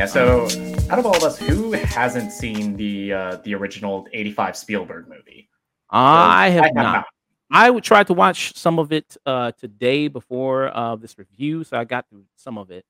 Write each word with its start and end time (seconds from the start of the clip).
Yeah, 0.00 0.06
so 0.06 0.44
out 0.88 0.98
of 0.98 1.04
all 1.04 1.14
of 1.14 1.22
us, 1.22 1.38
who 1.38 1.72
hasn't 1.72 2.32
seen 2.32 2.74
the 2.74 3.12
uh, 3.12 3.36
the 3.44 3.54
original 3.54 4.08
'85 4.14 4.56
Spielberg 4.56 5.08
movie? 5.08 5.50
I 5.90 6.48
have, 6.48 6.62
I 6.62 6.66
have 6.68 6.74
not. 6.74 6.82
not. 6.82 7.06
I 7.50 7.68
would 7.68 7.84
try 7.84 8.02
to 8.04 8.14
watch 8.14 8.56
some 8.56 8.78
of 8.78 8.92
it 8.92 9.16
uh, 9.26 9.52
today 9.52 10.08
before 10.08 10.74
uh, 10.74 10.96
this 10.96 11.18
review, 11.18 11.64
so 11.64 11.76
I 11.76 11.84
got 11.84 12.08
through 12.08 12.24
some 12.36 12.56
of 12.56 12.70
it. 12.70 12.86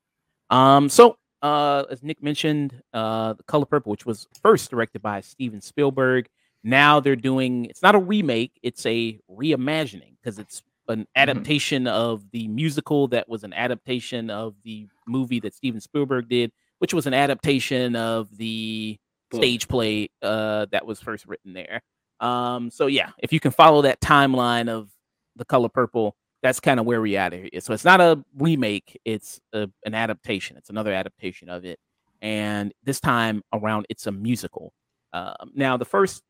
Um, 0.51 0.89
so 0.89 1.17
uh, 1.43 1.85
as 1.91 2.03
Nick 2.03 2.23
mentioned, 2.23 2.83
uh, 2.93 3.35
The 3.35 3.43
Color 3.45 3.67
Purple, 3.67 3.91
which 3.91 4.07
was 4.07 4.27
first 4.43 4.71
directed 4.71 5.03
by 5.03 5.21
Steven 5.21 5.61
Spielberg. 5.61 6.29
Now 6.63 7.01
they're 7.01 7.17
doing 7.17 7.67
it's 7.67 7.83
not 7.83 7.95
a 7.95 7.99
remake, 7.99 8.59
it's 8.63 8.85
a 8.85 9.19
reimagining 9.31 10.17
because 10.23 10.39
it's 10.39 10.63
an 10.89 11.01
mm-hmm. 11.01 11.05
adaptation 11.17 11.85
mm-hmm. 11.85 11.95
of 11.95 12.31
the 12.33 12.49
musical 12.49 13.09
that 13.09 13.29
was 13.29 13.45
an 13.45 13.55
adaptation 13.55 14.29
of 14.31 14.55
the 14.65 14.87
movie 15.07 15.41
that 15.41 15.55
Steven 15.55 15.81
Spielberg 15.81 16.29
did, 16.29 16.53
which 16.79 16.93
was 16.93 17.07
an 17.07 17.15
adaptation 17.15 17.97
of 17.97 18.37
the 18.37 18.99
stage 19.33 19.69
play 19.69 20.11
uh, 20.23 20.67
that 20.73 20.85
was 20.85 21.01
first 21.01 21.27
written 21.27 21.53
there. 21.53 21.83
Um, 22.21 22.71
so 22.71 22.87
yeah, 22.87 23.11
if 23.19 23.33
you 23.33 23.41
can 23.41 23.53
follow 23.53 23.83
that 23.83 24.01
timeline 24.01 24.69
of 24.69 24.91
The 25.37 25.45
Color 25.45 25.71
Purple, 25.71 26.17
that's 26.43 26.61
kind 26.61 26.81
of 26.81 26.87
where 26.87 27.01
we 27.01 27.17
at 27.17 27.33
here. 27.33 27.49
So 27.61 27.73
it's 27.73 27.85
not 27.85 28.01
a 28.01 28.23
remake; 28.37 28.99
it's 29.05 29.41
a, 29.53 29.69
an 29.85 29.95
adaptation. 29.95 30.57
It's 30.57 30.71
another 30.71 30.93
adaptation 30.93 31.49
of 31.49 31.65
it, 31.65 31.79
and 32.23 32.73
this 32.85 33.01
time 33.01 33.43
around, 33.53 33.87
it's 33.89 34.07
a 34.07 34.13
musical. 34.13 34.73
Um, 35.13 35.53
now, 35.55 35.77
the 35.77 35.85
first 35.85 36.23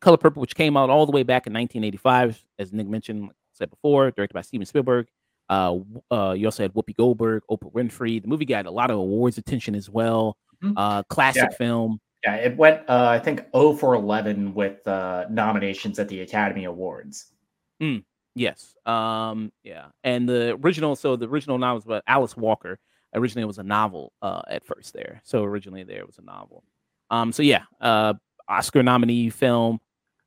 Color 0.00 0.16
Purple, 0.16 0.40
which 0.40 0.54
came 0.54 0.76
out 0.76 0.90
all 0.90 1.06
the 1.06 1.12
way 1.12 1.22
back 1.22 1.46
in 1.46 1.52
1985, 1.52 2.44
as 2.58 2.72
Nick 2.72 2.88
mentioned, 2.88 3.22
like 3.22 3.36
said 3.52 3.70
before, 3.70 4.10
directed 4.10 4.34
by 4.34 4.40
Steven 4.42 4.66
Spielberg. 4.66 5.06
Uh, 5.48 5.78
uh, 6.10 6.32
you 6.36 6.46
also 6.46 6.62
had 6.62 6.72
Whoopi 6.74 6.96
Goldberg, 6.96 7.42
Oprah 7.50 7.72
Winfrey. 7.72 8.22
The 8.22 8.28
movie 8.28 8.44
got 8.44 8.66
a 8.66 8.70
lot 8.70 8.90
of 8.90 8.98
awards 8.98 9.36
attention 9.36 9.74
as 9.74 9.90
well. 9.90 10.36
Mm-hmm. 10.62 10.76
Uh, 10.76 11.02
classic 11.04 11.48
yeah. 11.50 11.56
film. 11.56 12.00
Yeah, 12.24 12.36
it 12.36 12.56
went, 12.56 12.88
uh, 12.88 13.08
I 13.08 13.18
think, 13.18 13.44
0 13.54 13.74
for 13.74 13.94
11 13.94 14.54
with 14.54 14.86
uh, 14.86 15.24
nominations 15.30 15.98
at 15.98 16.08
the 16.08 16.20
Academy 16.20 16.64
Awards. 16.64 17.32
Mm. 17.82 18.04
Yes. 18.34 18.74
Um, 18.86 19.52
yeah. 19.62 19.86
And 20.04 20.28
the 20.28 20.58
original, 20.62 20.96
so 20.96 21.16
the 21.16 21.28
original 21.28 21.58
novel 21.58 21.76
was 21.76 21.84
about 21.84 22.04
Alice 22.06 22.36
Walker. 22.36 22.78
Originally, 23.14 23.42
it 23.42 23.46
was 23.46 23.58
a 23.58 23.64
novel 23.64 24.12
uh, 24.22 24.42
at 24.48 24.64
first 24.64 24.92
there. 24.92 25.20
So 25.24 25.42
originally, 25.42 25.82
there 25.82 26.06
was 26.06 26.18
a 26.18 26.22
novel. 26.22 26.62
Um, 27.10 27.32
so 27.32 27.42
yeah, 27.42 27.64
uh, 27.80 28.14
Oscar 28.48 28.82
nominee 28.82 29.30
film. 29.30 29.80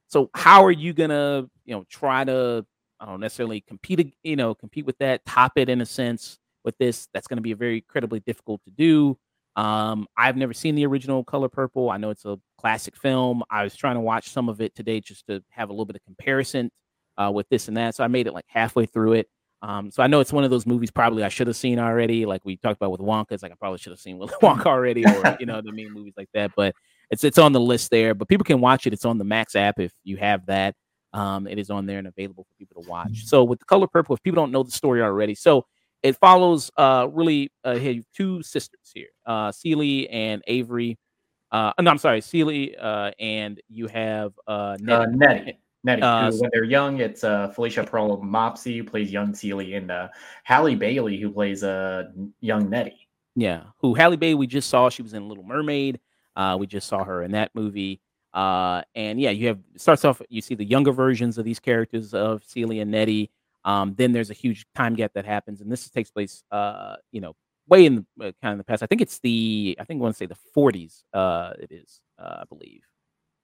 So 0.08 0.30
how 0.34 0.66
are 0.66 0.72
you 0.72 0.94
gonna, 0.94 1.48
you 1.66 1.74
know, 1.74 1.86
try 1.90 2.24
to, 2.26 2.66
I 3.00 3.06
don't 3.06 3.22
necessarily 3.22 3.62
compete, 3.62 4.14
you 4.24 4.36
know, 4.36 4.54
compete 4.54 4.86
with 4.86 4.98
that, 5.00 5.26
top 5.26 5.54
it 5.56 5.70
in 5.70 5.82
a 5.82 5.86
sense 5.86 6.40
with 6.64 6.78
this? 6.78 7.08
That's 7.14 7.28
going 7.28 7.38
to 7.38 7.42
be 7.42 7.54
very 7.54 7.76
incredibly 7.76 8.20
difficult 8.20 8.62
to 8.66 8.70
do. 8.72 9.18
Um, 9.56 10.08
I've 10.18 10.36
never 10.36 10.54
seen 10.54 10.76
the 10.76 10.86
original 10.86 11.24
Color 11.24 11.50
Purple. 11.50 11.90
I 11.90 11.98
know 11.98 12.10
it's 12.10 12.26
a 12.26 12.38
classic 12.58 12.98
film. 12.98 13.44
I 13.50 13.64
was 13.64 13.76
trying 13.76 13.96
to 13.96 14.02
watch 14.02 14.30
some 14.30 14.50
of 14.50 14.62
it 14.62 14.76
today 14.76 15.00
just 15.00 15.28
to 15.28 15.44
have 15.50 15.70
a 15.70 15.72
little 15.72 15.86
bit 15.86 15.96
of 15.96 16.04
comparison 16.04 16.70
uh, 17.18 17.32
with 17.34 17.48
this 17.50 17.68
and 17.68 17.78
that. 17.78 17.96
So 17.96 18.04
I 18.04 18.08
made 18.08 18.28
it 18.28 18.34
like 18.34 18.46
halfway 18.48 18.86
through 18.86 19.14
it. 19.14 19.30
Um, 19.62 19.92
so 19.92 20.04
I 20.04 20.08
know 20.08 20.20
it's 20.20 20.34
one 20.34 20.44
of 20.44 20.50
those 20.50 20.66
movies 20.66 20.92
probably 20.92 21.24
I 21.24 21.30
should 21.30 21.48
have 21.48 21.56
seen 21.56 21.80
already. 21.80 22.26
Like 22.26 22.44
we 22.44 22.58
talked 22.58 22.76
about 22.76 22.92
with 22.92 23.00
Wonka, 23.00 23.32
it's 23.32 23.44
like 23.44 23.54
I 23.54 23.56
probably 23.56 23.80
should 23.80 23.92
have 23.92 24.00
seen 24.00 24.18
Willy 24.20 24.34
Wonka 24.42 24.66
already, 24.66 25.06
or 25.06 25.38
you 25.40 25.46
know, 25.46 25.62
the 25.62 25.72
main 25.72 25.92
movies 25.92 26.14
like 26.18 26.30
that. 26.34 26.52
But 26.56 26.76
it's 27.10 27.24
it's 27.24 27.38
on 27.38 27.54
the 27.54 27.62
list 27.62 27.90
there. 27.90 28.14
But 28.14 28.28
people 28.28 28.44
can 28.44 28.60
watch 28.60 28.86
it. 28.86 28.94
It's 28.94 29.06
on 29.06 29.18
the 29.18 29.24
Max 29.24 29.56
app 29.56 29.80
if 29.80 29.94
you 30.04 30.18
have 30.18 30.46
that. 30.48 30.76
Um, 31.14 31.48
it 31.48 31.60
is 31.60 31.70
on 31.70 31.86
there 31.86 32.00
and 32.00 32.08
available 32.08 32.44
for 32.44 32.54
people 32.58 32.82
to 32.82 32.90
watch. 32.90 33.10
Mm-hmm. 33.10 33.28
So 33.28 33.44
with 33.44 33.60
the 33.60 33.66
color 33.66 33.88
purple, 33.88 34.16
if 34.16 34.24
people 34.24 34.42
don't 34.42 34.52
know 34.52 34.64
the 34.64 34.72
story 34.72 35.02
already, 35.02 35.36
so 35.36 35.66
it 36.02 36.18
follows 36.18 36.70
uh 36.78 37.08
really 37.12 37.50
uh 37.64 37.80
two 38.14 38.44
sisters 38.44 38.92
here, 38.94 39.10
uh 39.26 39.52
Celie 39.52 40.10
and 40.10 40.42
Avery. 40.48 40.98
Uh, 41.54 41.72
no, 41.80 41.92
I'm 41.92 42.00
sorry, 42.00 42.20
Celie, 42.20 42.76
uh, 42.76 43.12
and 43.20 43.62
you 43.70 43.86
have 43.86 44.34
uh, 44.48 44.76
Nettie. 44.80 45.04
Uh, 45.04 45.06
Nettie. 45.12 45.60
Nettie, 45.84 46.02
uh, 46.02 46.32
when 46.32 46.50
they're 46.54 46.64
young, 46.64 47.00
it's 47.00 47.24
uh, 47.24 47.52
Phylicia 47.56 47.86
Pearl 47.86 48.18
Mpasi 48.22 48.78
who 48.78 48.84
plays 48.84 49.12
young 49.12 49.34
Celie, 49.34 49.74
and 49.76 49.92
uh, 49.92 50.08
Halle 50.44 50.76
Bailey 50.76 51.20
who 51.20 51.30
plays 51.30 51.64
uh, 51.64 52.06
young 52.40 52.70
Nettie. 52.70 53.08
Yeah, 53.36 53.64
who 53.80 53.94
Halle 53.94 54.16
Bailey 54.16 54.36
we 54.36 54.48
just 54.48 54.70
saw. 54.70 54.90
She 54.90 55.02
was 55.02 55.14
in 55.14 55.28
Little 55.28 55.44
Mermaid. 55.44 56.00
Uh, 56.36 56.56
we 56.60 56.68
just 56.68 56.88
saw 56.88 57.04
her 57.04 57.24
in 57.24 57.32
that 57.32 57.52
movie. 57.54 58.00
Uh, 58.34 58.82
and 58.96 59.20
yeah, 59.20 59.30
you 59.30 59.48
have 59.48 59.60
starts 59.76 60.06
off. 60.06 60.22
You 60.30 60.42
see 60.42 60.56
the 60.56 60.66
younger 60.66 60.92
versions 60.92 61.38
of 61.38 61.46
these 61.46 61.60
characters 61.60 62.14
of 62.14 62.44
Celie 62.46 62.80
and 62.80 62.90
Nettie. 62.90 63.30
Um, 63.66 63.94
then 63.96 64.12
there's 64.12 64.30
a 64.30 64.34
huge 64.34 64.66
time 64.76 64.96
gap 64.96 65.14
that 65.14 65.26
happens, 65.26 65.62
and 65.62 65.72
this 65.72 65.90
takes 65.90 66.12
place, 66.12 66.44
uh, 66.52 66.96
you 67.12 67.22
know, 67.22 67.36
way 67.68 67.86
in 67.86 68.06
the, 68.18 68.28
uh, 68.28 68.32
kind 68.42 68.54
of 68.54 68.58
the 68.58 68.64
past. 68.64 68.84
I 68.84 68.88
think 68.88 69.02
it's 69.02 69.20
the 69.20 69.78
I 69.80 69.84
think 69.84 70.00
I 70.00 70.02
want 70.02 70.16
to 70.16 70.18
say 70.18 70.26
the 70.26 70.38
40s. 70.56 71.04
Uh, 71.14 71.54
it 71.60 71.72
is, 71.72 72.02
uh, 72.20 72.40
I 72.42 72.44
believe 72.50 72.82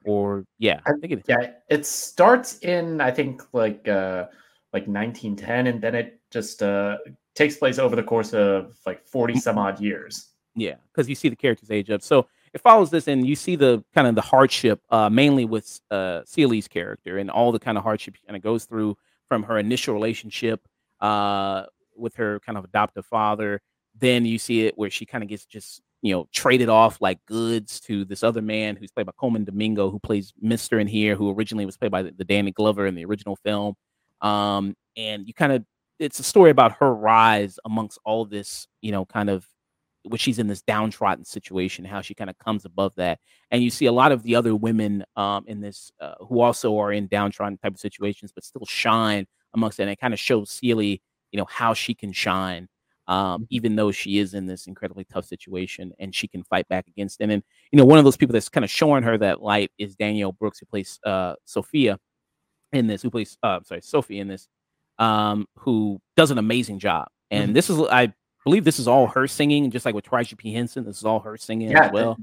or 0.06 0.46
yeah, 0.58 0.80
I 0.86 0.94
think 1.00 1.14
it. 1.14 1.26
Yeah, 1.28 1.52
it 1.70 1.86
starts 1.86 2.60
in 2.60 3.02
I 3.02 3.12
think 3.12 3.42
like 3.54 3.88
uh 3.88 4.26
like 4.74 4.88
1910, 4.88 5.68
and 5.68 5.82
then 5.82 5.96
it 5.96 6.20
just 6.32 6.64
uh 6.64 6.98
takes 7.36 7.58
place 7.58 7.80
over 7.80 7.96
the 7.96 8.04
course 8.04 8.34
of 8.34 8.76
like 8.86 9.06
40 9.08 9.36
some 9.40 9.58
odd 9.58 9.80
years. 9.80 10.30
Yeah, 10.56 10.76
because 10.92 11.08
you 11.08 11.16
see 11.16 11.30
the 11.30 11.36
characters 11.36 11.72
age 11.72 11.90
up. 11.90 12.02
So 12.02 12.28
it 12.54 12.62
follows 12.62 12.90
this, 12.90 13.08
and 13.08 13.26
you 13.26 13.36
see 13.36 13.56
the 13.56 13.84
kind 13.94 14.08
of 14.08 14.16
the 14.16 14.22
hardship, 14.22 14.82
uh, 14.90 15.10
mainly 15.10 15.46
with 15.46 15.80
uh 15.92 16.22
Celie's 16.26 16.68
character, 16.68 17.18
and 17.18 17.30
all 17.30 17.52
the 17.52 17.60
kind 17.60 17.78
of 17.78 17.84
hardship 17.84 18.16
she 18.16 18.26
kind 18.26 18.38
of 18.38 18.44
goes 18.44 18.66
through 18.66 18.98
from 19.28 19.44
her 19.44 19.60
initial 19.60 19.94
relationship 19.94 20.68
uh 21.02 21.64
with 21.96 22.16
her 22.16 22.40
kind 22.40 22.58
of 22.58 22.64
adoptive 22.64 23.06
father. 23.06 23.62
Then 23.96 24.26
you 24.26 24.38
see 24.38 24.66
it 24.66 24.78
where 24.78 24.90
she 24.90 25.06
kind 25.06 25.24
of 25.24 25.30
gets 25.30 25.46
just 25.46 25.81
you 26.02 26.14
know, 26.14 26.28
traded 26.32 26.70
off 26.70 27.02
like 27.02 27.20
goods 27.26 27.80
to 27.82 28.06
this 28.06 28.24
other 28.24 28.42
man 28.42 28.76
who's 28.76 28.92
played 28.92 29.06
by 29.06 29.12
Colman 29.20 29.44
Domingo, 29.44 29.90
who 29.90 30.00
plays 30.00 30.34
Mister 30.40 30.80
in 30.80 30.88
here, 30.88 31.16
who 31.16 31.34
originally 31.34 31.66
was 31.66 31.78
played 31.78 31.92
by 31.92 32.04
the, 32.04 32.12
the 32.12 32.26
Danny 32.26 32.52
Glover 32.52 32.88
in 32.88 32.96
the 32.96 33.06
original 33.06 33.36
film. 33.36 33.76
Um, 34.22 34.76
and 34.96 35.28
you 35.28 35.34
kind 35.34 35.52
of, 35.52 35.66
it's 36.00 36.20
a 36.20 36.24
story 36.24 36.52
about 36.52 36.78
her 36.80 36.94
rise 36.94 37.60
amongst 37.66 38.00
all 38.06 38.26
this, 38.26 38.68
you 38.82 38.92
know, 38.92 39.06
kind 39.06 39.30
of, 39.30 39.46
when 40.04 40.18
she's 40.18 40.40
in 40.40 40.48
this 40.48 40.62
downtrodden 40.62 41.26
situation, 41.26 41.84
how 41.84 42.00
she 42.00 42.14
kind 42.14 42.30
of 42.30 42.38
comes 42.38 42.64
above 42.64 42.94
that. 42.96 43.20
And 43.52 43.62
you 43.62 43.70
see 43.70 43.86
a 43.86 43.92
lot 43.92 44.14
of 44.14 44.24
the 44.24 44.36
other 44.36 44.56
women 44.56 45.04
um, 45.18 45.44
in 45.46 45.60
this 45.60 45.92
uh, 46.00 46.16
who 46.22 46.40
also 46.40 46.78
are 46.80 46.94
in 46.94 47.08
downtrodden 47.08 47.58
type 47.58 47.74
of 47.74 47.80
situations, 47.81 48.31
but 48.34 48.46
still 48.46 48.66
shine 48.66 49.28
amongst 49.54 49.78
it. 49.80 49.84
And 49.84 49.92
it 49.92 50.00
kind 50.00 50.14
of 50.14 50.20
shows 50.20 50.52
Celie, 50.52 51.02
you 51.34 51.38
know, 51.38 51.48
how 51.50 51.74
she 51.74 51.94
can 51.94 52.14
shine 52.14 52.70
um, 53.09 53.47
even 53.50 53.75
though 53.75 53.92
she 53.92 54.20
is 54.20 54.36
in 54.36 54.46
this 54.46 54.68
incredibly 54.68 55.03
tough 55.03 55.25
situation 55.25 55.92
and 55.97 56.14
she 56.14 56.28
can 56.28 56.44
fight 56.44 56.68
back 56.70 56.88
against 56.88 57.20
it. 57.20 57.31
And, 57.31 57.42
you 57.72 57.78
know, 57.78 57.84
one 57.84 57.97
of 57.97 58.06
those 58.06 58.16
people 58.16 58.34
that's 58.34 58.50
kind 58.50 58.64
of 58.64 58.70
showing 58.70 59.02
her 59.02 59.18
that 59.18 59.42
light 59.42 59.72
is 59.80 59.96
Danielle 59.96 60.31
Brooks, 60.31 60.59
who 60.59 60.68
plays 60.68 61.00
uh, 61.03 61.34
Sophia 61.44 62.00
in 62.72 62.86
this, 62.86 63.02
who 63.02 63.09
plays, 63.09 63.36
uh, 63.42 63.62
sorry, 63.66 63.81
Sophie 63.81 64.19
in 64.19 64.28
this, 64.28 64.48
um, 65.00 65.48
who 65.58 66.00
does 66.16 66.30
an 66.30 66.38
amazing 66.38 66.78
job. 66.78 67.08
And 67.31 67.46
mm-hmm. 67.46 67.53
this 67.53 67.72
is, 67.72 67.80
I 67.80 68.14
believe 68.44 68.64
this 68.64 68.78
is 68.78 68.88
all 68.88 69.08
her 69.08 69.28
singing, 69.28 69.72
just 69.72 69.88
like 69.88 69.96
with 69.96 70.06
Taraji 70.06 70.38
P. 70.38 70.53
Henson, 70.53 70.86
this 70.86 71.00
is 71.00 71.03
all 71.03 71.19
her 71.22 71.36
singing 71.36 71.72
yeah, 71.72 71.86
as 71.86 71.92
well. 71.92 72.16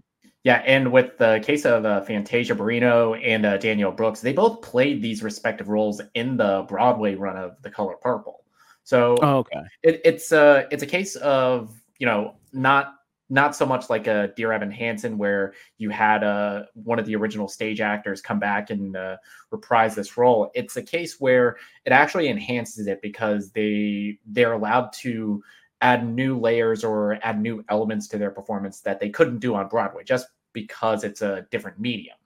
Yeah, 0.44 0.62
and 0.64 0.92
with 0.92 1.18
the 1.18 1.42
case 1.42 1.66
of 1.66 1.84
uh, 1.84 2.02
Fantasia 2.02 2.54
Barrino 2.54 3.20
and 3.20 3.44
uh, 3.44 3.56
Danielle 3.56 3.90
Brooks, 3.90 4.20
they 4.20 4.32
both 4.32 4.62
played 4.62 5.02
these 5.02 5.24
respective 5.24 5.68
roles 5.68 6.00
in 6.14 6.36
the 6.36 6.64
Broadway 6.68 7.16
run 7.16 7.36
of 7.36 7.60
The 7.62 7.70
Color 7.70 7.96
Purple. 8.00 8.44
So 8.86 9.16
oh, 9.20 9.38
okay, 9.38 9.62
it, 9.82 10.00
it's 10.04 10.30
a 10.30 10.68
it's 10.70 10.84
a 10.84 10.86
case 10.86 11.16
of 11.16 11.74
you 11.98 12.06
know 12.06 12.36
not 12.52 12.94
not 13.28 13.56
so 13.56 13.66
much 13.66 13.90
like 13.90 14.06
a 14.06 14.32
Dear 14.36 14.52
Evan 14.52 14.70
Hansen 14.70 15.18
where 15.18 15.54
you 15.76 15.90
had 15.90 16.22
uh, 16.22 16.66
one 16.74 17.00
of 17.00 17.04
the 17.04 17.16
original 17.16 17.48
stage 17.48 17.80
actors 17.80 18.20
come 18.20 18.38
back 18.38 18.70
and 18.70 18.96
uh, 18.96 19.16
reprise 19.50 19.96
this 19.96 20.16
role. 20.16 20.52
It's 20.54 20.76
a 20.76 20.82
case 20.84 21.18
where 21.18 21.56
it 21.84 21.90
actually 21.90 22.28
enhances 22.28 22.86
it 22.86 23.02
because 23.02 23.50
they 23.50 24.20
they're 24.24 24.52
allowed 24.52 24.92
to 25.00 25.42
add 25.80 26.08
new 26.08 26.38
layers 26.38 26.84
or 26.84 27.18
add 27.22 27.40
new 27.42 27.64
elements 27.68 28.06
to 28.08 28.18
their 28.18 28.30
performance 28.30 28.82
that 28.82 29.00
they 29.00 29.10
couldn't 29.10 29.40
do 29.40 29.56
on 29.56 29.66
Broadway 29.66 30.04
just 30.04 30.28
because 30.52 31.02
it's 31.02 31.22
a 31.22 31.44
different 31.50 31.80
medium. 31.80 32.16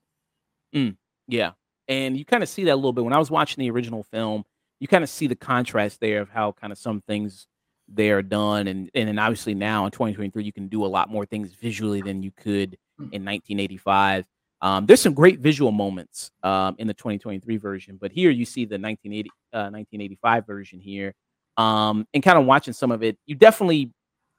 Mm, 0.75 0.97
yeah, 1.27 1.53
and 1.89 2.19
you 2.19 2.27
kind 2.27 2.43
of 2.43 2.51
see 2.51 2.65
that 2.65 2.75
a 2.75 2.77
little 2.77 2.93
bit 2.93 3.05
when 3.05 3.15
I 3.15 3.19
was 3.19 3.31
watching 3.31 3.63
the 3.63 3.71
original 3.71 4.03
film 4.03 4.45
you 4.81 4.89
kind 4.89 5.05
of 5.05 5.11
see 5.11 5.27
the 5.27 5.37
contrast 5.37 6.01
there 6.01 6.21
of 6.21 6.29
how 6.29 6.53
kind 6.53 6.73
of 6.73 6.79
some 6.79 7.03
things 7.03 7.47
they 7.93 8.11
are 8.11 8.23
done 8.23 8.69
and 8.69 8.91
and 8.95 9.09
then 9.09 9.19
obviously 9.19 9.55
now 9.55 9.85
in 9.85 9.91
2023 9.91 10.45
you 10.45 10.53
can 10.53 10.69
do 10.69 10.85
a 10.85 10.87
lot 10.87 11.11
more 11.11 11.27
things 11.27 11.53
visually 11.53 12.01
than 12.01 12.23
you 12.23 12.31
could 12.33 12.77
hmm. 12.97 13.05
in 13.05 13.25
1985 13.25 14.25
um, 14.63 14.85
there's 14.87 15.01
some 15.01 15.15
great 15.15 15.41
visual 15.41 15.73
moments 15.73 16.31
um, 16.43 16.77
in 16.79 16.87
the 16.87 16.95
2023 16.95 17.57
version 17.57 17.99
but 18.01 18.13
here 18.13 18.31
you 18.31 18.45
see 18.45 18.65
the 18.65 18.79
1980 18.79 19.31
uh, 19.53 19.71
1985 19.71 20.47
version 20.47 20.81
here 20.81 21.15
um, 21.57 22.07
and 22.15 22.23
kind 22.23 22.39
of 22.39 22.45
watching 22.45 22.75
some 22.75 22.91
of 22.91 23.03
it 23.03 23.19
you 23.27 23.35
definitely 23.35 23.93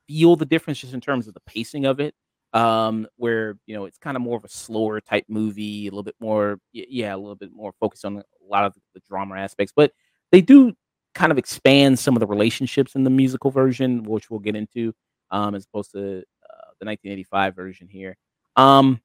feel 0.07 0.35
the 0.35 0.45
difference 0.45 0.79
just 0.79 0.93
in 0.93 1.01
terms 1.01 1.27
of 1.27 1.33
the 1.33 1.41
pacing 1.41 1.85
of 1.85 1.99
it 1.99 2.15
um, 2.53 3.07
where 3.15 3.57
you 3.65 3.75
know 3.75 3.85
it's 3.85 3.97
kind 3.97 4.17
of 4.17 4.21
more 4.21 4.37
of 4.37 4.43
a 4.43 4.49
slower 4.49 4.99
type 4.99 5.25
movie, 5.27 5.87
a 5.87 5.91
little 5.91 6.03
bit 6.03 6.15
more, 6.19 6.59
yeah, 6.73 7.15
a 7.15 7.17
little 7.17 7.35
bit 7.35 7.51
more 7.53 7.73
focused 7.79 8.05
on 8.05 8.17
a 8.17 8.23
lot 8.47 8.65
of 8.65 8.75
the 8.93 9.01
drama 9.07 9.35
aspects. 9.35 9.73
But 9.75 9.93
they 10.31 10.41
do 10.41 10.73
kind 11.13 11.31
of 11.31 11.37
expand 11.37 11.99
some 11.99 12.15
of 12.15 12.19
the 12.19 12.27
relationships 12.27 12.95
in 12.95 13.03
the 13.03 13.09
musical 13.09 13.51
version, 13.51 14.03
which 14.03 14.29
we'll 14.29 14.39
get 14.39 14.55
into, 14.55 14.93
um, 15.29 15.55
as 15.55 15.65
opposed 15.65 15.91
to 15.91 15.99
uh, 15.99 16.71
the 16.79 16.85
1985 16.85 17.55
version 17.55 17.87
here. 17.87 18.17
Um, 18.55 19.01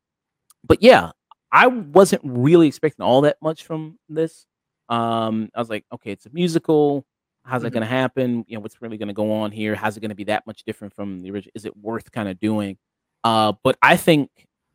but 0.66 0.82
yeah, 0.82 1.12
I 1.52 1.66
wasn't 1.66 2.22
really 2.24 2.68
expecting 2.68 3.04
all 3.04 3.22
that 3.22 3.36
much 3.40 3.64
from 3.64 3.98
this. 4.08 4.46
Um, 4.88 5.50
I 5.54 5.58
was 5.58 5.70
like, 5.70 5.84
okay, 5.92 6.12
it's 6.12 6.26
a 6.26 6.30
musical. 6.30 7.04
How's 7.44 7.60
mm-hmm. 7.60 7.68
it 7.68 7.72
going 7.72 7.82
to 7.82 7.88
happen? 7.88 8.44
You 8.48 8.56
know, 8.56 8.60
what's 8.60 8.80
really 8.82 8.98
going 8.98 9.08
to 9.08 9.14
go 9.14 9.32
on 9.32 9.52
here? 9.52 9.74
How's 9.74 9.96
it 9.96 10.00
going 10.00 10.10
to 10.10 10.16
be 10.16 10.24
that 10.24 10.46
much 10.46 10.64
different 10.64 10.94
from 10.94 11.22
the 11.22 11.30
original? 11.30 11.52
Is 11.54 11.64
it 11.64 11.76
worth 11.76 12.10
kind 12.12 12.28
of 12.28 12.38
doing? 12.40 12.78
Uh, 13.24 13.52
but 13.62 13.76
I 13.82 13.96
think 13.96 14.30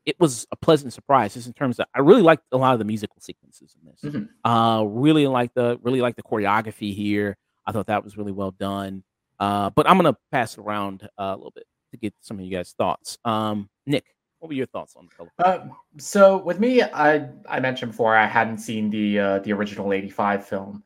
it 0.06 0.20
was 0.20 0.48
a 0.52 0.56
pleasant 0.56 0.94
surprise 0.94 1.34
just 1.34 1.48
in 1.48 1.54
terms 1.54 1.80
of 1.80 1.86
I 1.94 2.00
really 2.00 2.22
liked 2.22 2.44
a 2.52 2.58
lot 2.58 2.74
of 2.74 2.80
the 2.80 2.86
musical 2.86 3.20
sequences 3.20 3.76
in 3.80 3.92
this. 3.92 4.14
Mm-hmm. 4.14 4.50
Uh, 4.50 4.84
really 4.84 5.28
like 5.28 5.54
the 5.54 5.80
really 5.84 6.02
like 6.02 6.16
the 6.16 6.24
choreography 6.24 6.94
here. 6.94 7.38
I 7.66 7.72
thought 7.72 7.88
that 7.88 8.04
was 8.04 8.18
really 8.18 8.32
well 8.32 8.52
done. 8.52 9.04
Uh, 9.40 9.70
but 9.72 9.90
I'm 9.90 9.98
gonna 9.98 10.18
pass 10.32 10.58
it 10.58 10.62
around 10.62 11.04
uh, 11.20 11.24
a 11.24 11.36
little 11.36 11.52
bit 11.52 11.66
to 11.92 11.98
get 11.98 12.14
some 12.22 12.40
of 12.40 12.46
you 12.46 12.52
guys' 12.52 12.74
thoughts. 12.78 13.18
Um, 13.26 13.70
Nick, 13.86 14.06
what 14.40 14.50
were 14.50 14.54
your 14.54 14.68
thoughts 14.68 14.96
on 14.96 15.08
the 15.08 15.16
color? 15.16 15.32
Uh, 15.44 15.68
so 15.98 16.38
with 16.38 16.60
me, 16.60 16.82
I 16.82 17.28
I 17.48 17.60
mentioned 17.60 17.92
before 17.92 18.16
I 18.16 18.26
hadn't 18.26 18.58
seen 18.58 18.90
the 18.90 19.20
uh, 19.20 19.40
the 19.40 19.54
original 19.54 19.94
'85 19.94 20.48
film, 20.48 20.84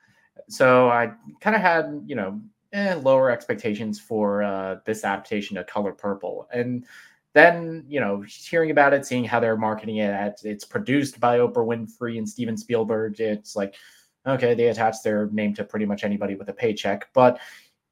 so 0.50 0.90
I 0.90 1.12
kind 1.40 1.56
of 1.56 1.62
had 1.62 2.02
you 2.06 2.16
know 2.16 2.42
eh, 2.74 2.96
lower 2.96 3.32
expectations 3.32 4.00
for 4.00 4.44
uh, 4.44 4.78
this 4.86 5.04
adaptation 5.04 5.58
of 5.58 5.68
Color 5.68 5.94
Purple, 5.94 6.48
and 6.52 6.86
then 7.36 7.84
you 7.88 8.00
know 8.00 8.24
hearing 8.28 8.72
about 8.72 8.94
it 8.94 9.06
seeing 9.06 9.26
how 9.26 9.40
they're 9.40 9.58
marketing 9.58 9.98
it 9.98 10.40
it's 10.44 10.64
produced 10.64 11.20
by 11.20 11.38
oprah 11.38 11.68
winfrey 11.68 12.18
and 12.18 12.28
steven 12.28 12.58
spielberg. 12.58 13.20
It's 13.20 13.56
like 13.56 13.76
okay 14.26 14.56
they 14.56 14.70
attach 14.70 15.04
their 15.04 15.28
name 15.28 15.54
to 15.56 15.64
pretty 15.64 15.86
much 15.86 16.04
anybody 16.04 16.36
with 16.36 16.50
a 16.50 16.54
paycheck. 16.54 17.10
But 17.14 17.40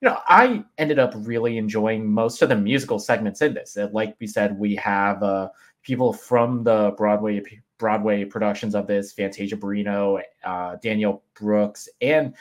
you 0.02 0.10
know 0.10 0.18
i 0.28 0.64
ended 0.78 0.98
up 0.98 1.14
really 1.16 1.58
enjoying 1.58 2.10
most 2.10 2.42
of 2.42 2.50
the 2.50 2.56
musical 2.56 2.98
segments 2.98 3.42
in 3.42 3.54
this. 3.54 3.78
Like 3.92 4.16
we 4.20 4.28
said 4.28 4.58
we 4.58 4.76
have 4.78 5.22
uh, 5.22 5.50
people 5.84 6.14
from 6.14 6.64
the 6.64 6.94
broadway 6.98 7.44
broadway 7.78 8.24
productions 8.24 8.76
of 8.76 8.88
this 8.88 9.12
fantasia 9.12 9.58
barrino 9.58 10.22
uh, 10.46 10.78
danielle 10.82 11.22
brooks 11.38 11.90
and 12.00 12.34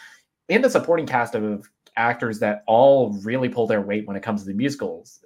and 0.48 0.62
the 0.62 0.70
supporting 0.70 1.06
cast 1.06 1.34
of 1.34 1.69
actors 1.96 2.38
that 2.38 2.62
all 2.69 3.12
really 3.25 3.48
pull 3.48 3.66
their 3.66 3.81
weight 3.81 4.06
when 4.06 4.16
it 4.16 4.22
comes 4.22 4.43
to 4.43 4.46
the 4.46 4.55
musicals 4.55 5.25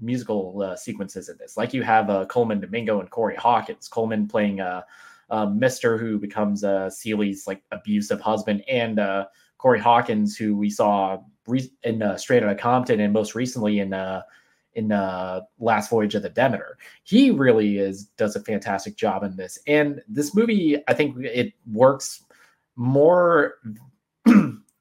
musical 0.00 0.62
uh, 0.62 0.76
sequences 0.76 1.28
in 1.28 1.36
this. 1.38 1.56
Like 1.56 1.72
you 1.72 1.82
have 1.82 2.10
uh, 2.10 2.24
Colman 2.26 2.60
Domingo 2.60 3.00
and 3.00 3.10
Corey 3.10 3.36
Hawkins. 3.36 3.88
Colman 3.88 4.26
playing 4.28 4.60
uh, 4.60 4.82
uh, 5.30 5.46
Mister, 5.46 5.96
who 5.96 6.18
becomes 6.18 6.62
uh, 6.62 6.90
Celie's 6.90 7.46
like 7.46 7.62
abusive 7.72 8.20
husband, 8.20 8.62
and 8.68 8.98
uh, 8.98 9.26
Corey 9.58 9.80
Hawkins, 9.80 10.36
who 10.36 10.56
we 10.56 10.68
saw 10.68 11.18
re- 11.46 11.72
in 11.84 12.02
uh, 12.02 12.16
Straight 12.16 12.42
Outta 12.42 12.54
Compton, 12.54 13.00
and 13.00 13.12
most 13.12 13.34
recently 13.34 13.78
in 13.78 13.94
uh, 13.94 14.22
in 14.74 14.92
uh, 14.92 15.40
Last 15.58 15.90
Voyage 15.90 16.14
of 16.14 16.22
the 16.22 16.28
Demeter. 16.28 16.78
He 17.04 17.30
really 17.30 17.78
is 17.78 18.04
does 18.16 18.36
a 18.36 18.40
fantastic 18.40 18.96
job 18.96 19.22
in 19.22 19.36
this, 19.36 19.58
and 19.66 20.02
this 20.08 20.34
movie, 20.34 20.82
I 20.88 20.94
think 20.94 21.16
it 21.24 21.54
works 21.72 22.24
more. 22.76 23.54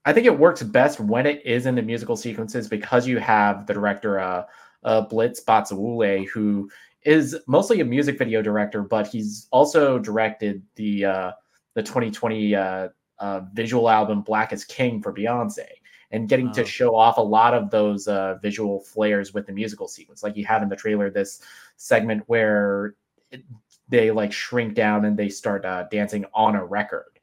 I 0.04 0.14
think 0.14 0.26
it 0.26 0.40
works 0.40 0.64
best 0.64 1.00
when 1.00 1.28
it 1.28 1.46
is 1.46 1.68
in 1.68 1.76
the 1.76 1.82
musical 1.84 2.18
sequences 2.18 2.68
because 2.68 3.08
you 3.08 3.20
have 3.20 3.68
the 3.68 3.74
director 3.74 4.20
uh, 4.20 4.46
uh, 4.84 5.02
Blitz 5.02 5.44
Bazawule, 5.44 6.28
who 6.28 6.70
is 7.04 7.38
mostly 7.48 7.82
a 7.82 7.86
music 7.86 8.18
video 8.18 8.42
director, 8.42 8.84
but 8.84 9.08
he's 9.08 9.48
also 9.52 9.98
directed 9.98 10.62
the 10.76 11.06
uh, 11.06 11.32
the 11.74 11.82
2020 11.82 12.56
uh, 12.56 12.90
uh, 13.20 13.42
visual 13.54 13.90
album 13.90 14.22
Black 14.22 14.54
is 14.54 14.66
King 14.66 15.02
for 15.02 15.14
Beyonce, 15.14 15.68
and 16.12 16.28
getting 16.28 16.52
to 16.52 16.66
show 16.66 16.96
off 16.96 17.18
a 17.18 17.22
lot 17.22 17.54
of 17.54 17.70
those 17.70 18.08
uh, 18.08 18.36
visual 18.42 18.82
flares 18.82 19.34
with 19.34 19.46
the 19.48 19.54
musical 19.54 19.88
sequence, 19.88 20.24
like 20.24 20.36
you 20.36 20.46
have 20.46 20.62
in 20.62 20.70
the 20.70 20.76
trailer. 20.76 21.10
This 21.10 21.42
segment 21.78 22.24
where 22.28 22.96
it, 23.32 23.44
they 23.90 24.12
like 24.12 24.32
shrink 24.32 24.74
down 24.74 25.06
and 25.06 25.18
they 25.18 25.30
start 25.30 25.66
uh, 25.66 25.86
dancing 25.92 26.26
on 26.34 26.56
a 26.56 26.64
record. 26.64 27.20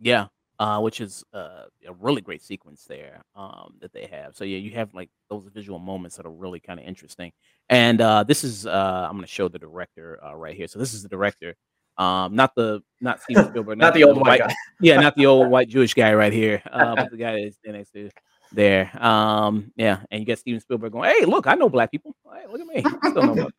Yeah, 0.00 0.26
uh, 0.62 0.78
which 0.78 1.00
is 1.00 1.24
uh, 1.34 1.64
a 1.88 1.92
really 1.98 2.20
great 2.20 2.40
sequence 2.40 2.84
there 2.84 3.20
um, 3.34 3.74
that 3.80 3.92
they 3.92 4.06
have. 4.06 4.36
So 4.36 4.44
yeah, 4.44 4.58
you 4.58 4.70
have 4.76 4.94
like 4.94 5.10
those 5.28 5.48
visual 5.52 5.80
moments 5.80 6.16
that 6.16 6.24
are 6.24 6.30
really 6.30 6.60
kind 6.60 6.78
of 6.78 6.86
interesting. 6.86 7.32
And 7.68 8.00
uh, 8.00 8.22
this 8.22 8.44
is 8.44 8.64
uh, 8.64 9.06
I'm 9.08 9.16
going 9.16 9.24
to 9.24 9.26
show 9.26 9.48
the 9.48 9.58
director 9.58 10.20
uh, 10.24 10.36
right 10.36 10.54
here. 10.54 10.68
So 10.68 10.78
this 10.78 10.94
is 10.94 11.02
the 11.02 11.08
director, 11.08 11.56
um, 11.98 12.36
not 12.36 12.54
the 12.54 12.80
not 13.00 13.20
Steven 13.20 13.44
Spielberg, 13.48 13.76
not, 13.76 13.86
not, 13.86 13.94
the 13.94 14.04
old 14.04 14.20
white, 14.20 14.38
guy. 14.38 14.54
yeah, 14.80 15.00
not 15.00 15.16
the 15.16 15.26
old 15.26 15.48
white 15.50 15.68
Jewish 15.68 15.94
guy 15.94 16.14
right 16.14 16.32
here, 16.32 16.62
uh, 16.70 16.94
but 16.94 17.10
the 17.10 17.16
guy 17.16 17.42
that's 17.42 17.56
next 17.64 17.90
to 17.90 18.08
there. 18.52 18.88
Um, 19.04 19.72
yeah, 19.74 19.98
and 20.12 20.20
you 20.20 20.26
got 20.26 20.38
Steven 20.38 20.60
Spielberg 20.60 20.92
going, 20.92 21.10
"Hey, 21.10 21.24
look, 21.24 21.48
I 21.48 21.56
know 21.56 21.70
black 21.70 21.90
people. 21.90 22.14
Hey, 22.32 22.46
look 22.48 22.60
at 22.60 22.66
me, 22.68 22.84
I 23.02 23.10
still 23.10 23.34
know." 23.34 23.50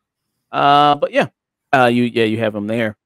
uh, 0.52 0.94
but 0.94 1.12
yeah, 1.12 1.26
uh, 1.70 1.90
you 1.92 2.04
yeah 2.04 2.24
you 2.24 2.38
have 2.38 2.54
him 2.54 2.66
there. 2.66 2.96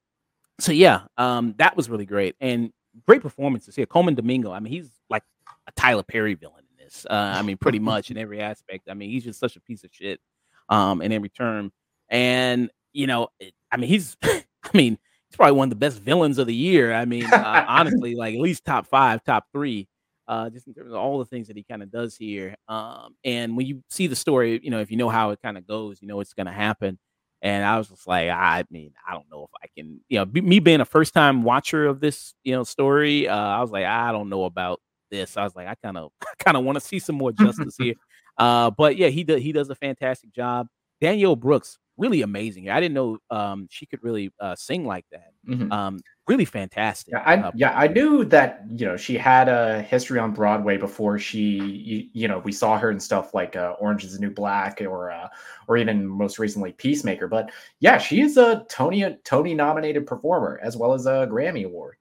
So 0.61 0.71
yeah, 0.71 1.01
um, 1.17 1.57
that 1.59 1.77
was 1.77 1.91
really 1.91 2.07
great, 2.07 2.37
and 2.41 2.73
great 3.07 3.23
performances 3.23 3.77
here. 3.77 3.87
Colman 3.87 4.15
Domingo, 4.15 4.53
I 4.53 4.61
mean, 4.61 4.73
he's 4.73 4.91
like 5.11 5.23
a 5.67 5.73
Tyler 5.73 6.03
Perry 6.03 6.35
villain 6.35 6.65
in 6.71 6.85
this. 6.85 7.07
Uh, 7.09 7.35
I 7.37 7.43
mean, 7.43 7.57
pretty 7.57 7.79
much 7.81 8.11
in 8.11 8.17
every 8.17 8.41
aspect. 8.41 8.89
I 8.91 8.95
mean, 8.95 9.11
he's 9.11 9.25
just 9.25 9.41
such 9.41 9.57
a 9.57 9.61
piece 9.61 9.85
of 9.85 9.91
shit 9.93 10.21
um, 10.69 11.03
in 11.03 11.13
every 11.13 11.29
term. 11.29 11.73
And, 12.09 12.71
you 12.93 13.07
know, 13.07 13.29
I 13.71 13.77
mean, 13.77 13.89
he's, 13.89 14.17
I 14.23 14.45
mean, 14.75 14.99
he's 15.29 15.37
probably 15.37 15.57
one 15.57 15.67
of 15.67 15.71
the 15.71 15.77
best 15.77 16.01
villains 16.01 16.39
of 16.39 16.47
the 16.47 16.55
year. 16.55 16.93
I 16.93 17.05
mean, 17.05 17.25
uh, 17.25 17.65
honestly, 17.69 18.15
like 18.15 18.35
at 18.35 18.41
least 18.41 18.65
top 18.65 18.87
five, 18.87 19.23
top 19.25 19.45
three, 19.53 19.89
uh, 20.27 20.51
just 20.51 20.67
in 20.67 20.75
terms 20.75 20.91
of 20.91 20.99
all 20.99 21.19
the 21.19 21.25
things 21.25 21.49
that 21.49 21.57
he 21.57 21.63
kind 21.63 21.83
of 21.83 21.91
does 21.91 22.17
here. 22.17 22.55
Um, 22.69 23.15
and 23.25 23.57
when 23.57 23.67
you 23.67 23.83
see 23.89 24.07
the 24.07 24.17
story, 24.17 24.61
you 24.63 24.71
know, 24.71 24.81
if 24.81 24.91
you 24.91 24.97
know 24.97 25.09
how 25.09 25.31
it 25.31 25.41
kind 25.43 25.57
of 25.57 25.67
goes, 25.67 26.01
you 26.03 26.09
know, 26.09 26.21
it's 26.21 26.35
going 26.35 26.47
to 26.47 26.53
happen. 26.53 26.99
And 27.41 27.65
I 27.65 27.79
was 27.79 27.89
just 27.89 28.07
like, 28.07 28.29
I 28.31 28.65
mean, 28.71 28.93
I 29.09 29.13
don't 29.13 29.27
know 29.31 29.45
if 29.45 29.51
I 29.63 29.69
can, 29.77 30.01
you 30.09 30.19
know, 30.19 30.27
me 30.27 30.59
being 30.59 30.81
a 30.81 30.85
first 30.85 31.15
time 31.15 31.45
watcher 31.45 31.87
of 31.87 32.01
this, 32.01 32.35
you 32.43 32.53
know, 32.53 32.65
story, 32.65 33.29
uh, 33.29 33.37
I 33.37 33.61
was 33.61 33.71
like, 33.71 33.85
I 33.85 34.11
don't 34.11 34.29
know 34.29 34.45
about 34.45 34.81
this. 35.11 35.37
I 35.37 35.45
was 35.45 35.55
like, 35.55 35.69
I 35.69 35.75
kind 35.77 35.97
of, 35.97 36.11
kind 36.45 36.57
of 36.57 36.65
want 36.65 36.77
to 36.77 36.81
see 36.81 36.99
some 36.99 37.17
more 37.17 37.33
justice 37.33 37.77
here. 37.79 37.95
Uh, 38.37 38.71
but 38.71 38.97
yeah, 38.97 39.09
he 39.09 39.25
does, 39.25 39.41
he 39.41 39.53
does 39.53 39.71
a 39.71 39.75
fantastic 39.77 40.33
job. 40.33 40.67
Danielle 41.01 41.37
Brooks, 41.37 41.79
really 41.97 42.23
amazing. 42.23 42.71
I 42.71 42.81
didn't 42.81 42.95
know 42.95 43.19
um, 43.31 43.69
she 43.71 43.87
could 43.87 44.03
really 44.03 44.31
uh, 44.41 44.57
sing 44.57 44.85
like 44.85 45.05
that. 45.13 45.31
Mm-hmm. 45.49 45.71
Um, 45.71 46.01
really 46.29 46.45
fantastic. 46.45 47.13
Yeah, 47.13 47.23
I, 47.25 47.37
uh, 47.37 47.51
yeah, 47.55 47.77
I 47.77 47.89
knew 47.89 48.25
that 48.27 48.65
you 48.71 48.87
know 48.87 48.97
she 48.97 49.17
had 49.17 49.49
a 49.49 49.83
history 49.83 50.19
on 50.19 50.33
Broadway 50.33 50.77
before 50.77 51.19
she 51.19 51.41
you, 51.41 52.09
you 52.13 52.29
know 52.29 52.39
we 52.41 52.53
saw 52.53 52.79
her 52.79 52.91
in 52.91 53.01
stuff 53.01 53.35
like 53.35 53.57
uh, 53.57 53.75
Orange 53.81 54.05
Is 54.05 54.15
the 54.15 54.21
New 54.21 54.31
Black 54.31 54.81
or 54.81 55.11
uh, 55.11 55.29
or 55.67 55.77
even 55.77 56.07
most 56.07 56.39
recently 56.39 56.73
Peacemaker. 56.73 57.27
But 57.27 57.51
yeah, 57.81 57.99
she 57.99 58.21
is 58.21 58.37
a 58.37 58.65
Tony 58.69 59.17
Tony 59.25 59.55
nominated 59.55 60.07
performer 60.07 60.61
as 60.63 60.77
well 60.77 60.93
as 60.93 61.07
a 61.07 61.27
Grammy 61.31 61.65
award. 61.65 61.97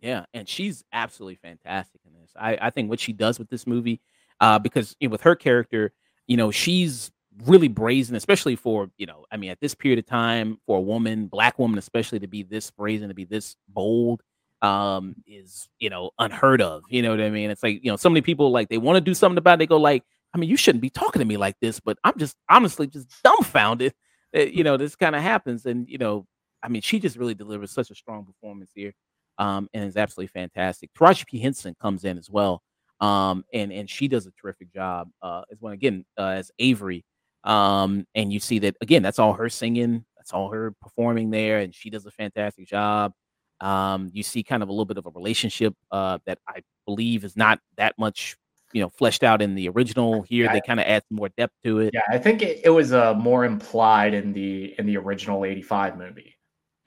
Yeah, 0.00 0.26
and 0.34 0.46
she's 0.46 0.84
absolutely 0.92 1.36
fantastic 1.36 2.02
in 2.06 2.12
this. 2.12 2.30
I, 2.36 2.58
I 2.60 2.70
think 2.70 2.90
what 2.90 3.00
she 3.00 3.14
does 3.14 3.38
with 3.38 3.48
this 3.48 3.66
movie, 3.66 4.02
uh, 4.38 4.58
because 4.58 4.94
you 5.00 5.08
know, 5.08 5.12
with 5.12 5.22
her 5.22 5.34
character, 5.34 5.94
you 6.26 6.36
know, 6.36 6.50
she's 6.50 7.10
really 7.42 7.68
brazen, 7.68 8.16
especially 8.16 8.56
for, 8.56 8.90
you 8.96 9.06
know, 9.06 9.24
I 9.30 9.36
mean, 9.36 9.50
at 9.50 9.60
this 9.60 9.74
period 9.74 9.98
of 9.98 10.06
time, 10.06 10.58
for 10.66 10.78
a 10.78 10.82
woman, 10.82 11.26
black 11.26 11.58
woman, 11.58 11.78
especially 11.78 12.20
to 12.20 12.26
be 12.26 12.42
this 12.42 12.70
brazen, 12.70 13.08
to 13.08 13.14
be 13.14 13.24
this 13.24 13.56
bold, 13.68 14.22
um, 14.62 15.16
is, 15.26 15.68
you 15.78 15.90
know, 15.90 16.10
unheard 16.18 16.62
of. 16.62 16.82
You 16.88 17.02
know 17.02 17.10
what 17.10 17.20
I 17.20 17.30
mean? 17.30 17.50
It's 17.50 17.62
like, 17.62 17.80
you 17.82 17.90
know, 17.90 17.96
so 17.96 18.08
many 18.08 18.20
people 18.20 18.50
like 18.50 18.68
they 18.68 18.78
want 18.78 18.96
to 18.96 19.00
do 19.00 19.14
something 19.14 19.38
about 19.38 19.54
it. 19.54 19.58
They 19.60 19.66
go, 19.66 19.78
like, 19.78 20.04
I 20.34 20.38
mean, 20.38 20.48
you 20.48 20.56
shouldn't 20.56 20.82
be 20.82 20.90
talking 20.90 21.20
to 21.20 21.26
me 21.26 21.36
like 21.36 21.56
this, 21.60 21.80
but 21.80 21.98
I'm 22.04 22.18
just 22.18 22.36
honestly 22.48 22.86
just 22.86 23.08
dumbfounded 23.22 23.94
that, 24.32 24.54
you 24.54 24.64
know, 24.64 24.76
this 24.76 24.96
kind 24.96 25.16
of 25.16 25.22
happens. 25.22 25.66
And, 25.66 25.88
you 25.88 25.98
know, 25.98 26.26
I 26.62 26.68
mean, 26.68 26.82
she 26.82 26.98
just 26.98 27.16
really 27.16 27.34
delivers 27.34 27.70
such 27.70 27.90
a 27.90 27.94
strong 27.94 28.24
performance 28.24 28.70
here. 28.74 28.92
Um, 29.36 29.68
and 29.74 29.84
is 29.84 29.96
absolutely 29.96 30.28
fantastic. 30.28 30.90
Taraji 30.94 31.26
P. 31.26 31.40
Henson 31.40 31.74
comes 31.80 32.04
in 32.04 32.18
as 32.18 32.30
well. 32.30 32.62
Um, 33.00 33.44
and 33.52 33.72
and 33.72 33.90
she 33.90 34.06
does 34.06 34.26
a 34.26 34.32
terrific 34.40 34.72
job 34.72 35.10
uh, 35.20 35.42
as 35.50 35.60
well 35.60 35.72
again 35.72 36.04
uh, 36.16 36.28
as 36.28 36.52
Avery 36.60 37.04
um, 37.44 38.06
and 38.14 38.32
you 38.32 38.40
see 38.40 38.58
that 38.60 38.76
again, 38.80 39.02
that's 39.02 39.18
all 39.18 39.34
her 39.34 39.48
singing, 39.48 40.04
that's 40.16 40.32
all 40.32 40.50
her 40.50 40.72
performing 40.80 41.30
there, 41.30 41.58
and 41.58 41.74
she 41.74 41.90
does 41.90 42.06
a 42.06 42.10
fantastic 42.10 42.66
job. 42.66 43.12
Um, 43.60 44.10
you 44.12 44.22
see 44.22 44.42
kind 44.42 44.62
of 44.62 44.68
a 44.68 44.72
little 44.72 44.86
bit 44.86 44.98
of 44.98 45.06
a 45.06 45.10
relationship 45.10 45.74
uh, 45.90 46.18
that 46.26 46.38
I 46.48 46.62
believe 46.86 47.24
is 47.24 47.36
not 47.36 47.60
that 47.76 47.98
much, 47.98 48.36
you 48.72 48.82
know, 48.82 48.88
fleshed 48.88 49.22
out 49.22 49.42
in 49.42 49.54
the 49.54 49.68
original. 49.68 50.22
Here, 50.22 50.46
yeah. 50.46 50.52
they 50.52 50.60
kind 50.60 50.80
of 50.80 50.86
add 50.86 51.02
some 51.08 51.16
more 51.16 51.28
depth 51.36 51.54
to 51.64 51.80
it. 51.80 51.90
Yeah, 51.94 52.02
I 52.10 52.18
think 52.18 52.42
it, 52.42 52.62
it 52.64 52.70
was 52.70 52.92
uh, 52.92 53.14
more 53.14 53.44
implied 53.44 54.14
in 54.14 54.32
the 54.32 54.74
in 54.78 54.86
the 54.86 54.96
original 54.96 55.44
'85 55.44 55.98
movie. 55.98 56.36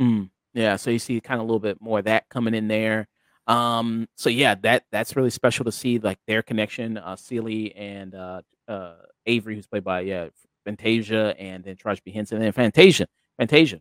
Mm, 0.01 0.29
yeah, 0.53 0.75
so 0.75 0.89
you 0.89 0.99
see 0.99 1.21
kind 1.21 1.39
of 1.39 1.43
a 1.43 1.47
little 1.47 1.59
bit 1.59 1.79
more 1.79 1.99
of 1.99 2.05
that 2.05 2.27
coming 2.29 2.53
in 2.53 2.67
there. 2.67 3.07
Um, 3.47 4.07
so 4.15 4.29
yeah, 4.29 4.55
that 4.63 4.83
that's 4.91 5.15
really 5.15 5.29
special 5.29 5.65
to 5.65 5.71
see, 5.71 5.99
like 5.99 6.19
their 6.27 6.41
connection, 6.41 6.97
uh, 6.97 7.15
Celie 7.15 7.75
and 7.75 8.13
uh, 8.13 8.41
uh, 8.67 8.95
Avery, 9.25 9.55
who's 9.55 9.67
played 9.67 9.83
by 9.83 10.01
yeah 10.01 10.27
Fantasia 10.65 11.35
and 11.39 11.63
then 11.63 11.75
Taraji 11.75 12.03
P 12.03 12.11
Henson 12.11 12.37
and 12.37 12.45
then 12.45 12.51
Fantasia. 12.51 13.07
Fantasia. 13.37 13.79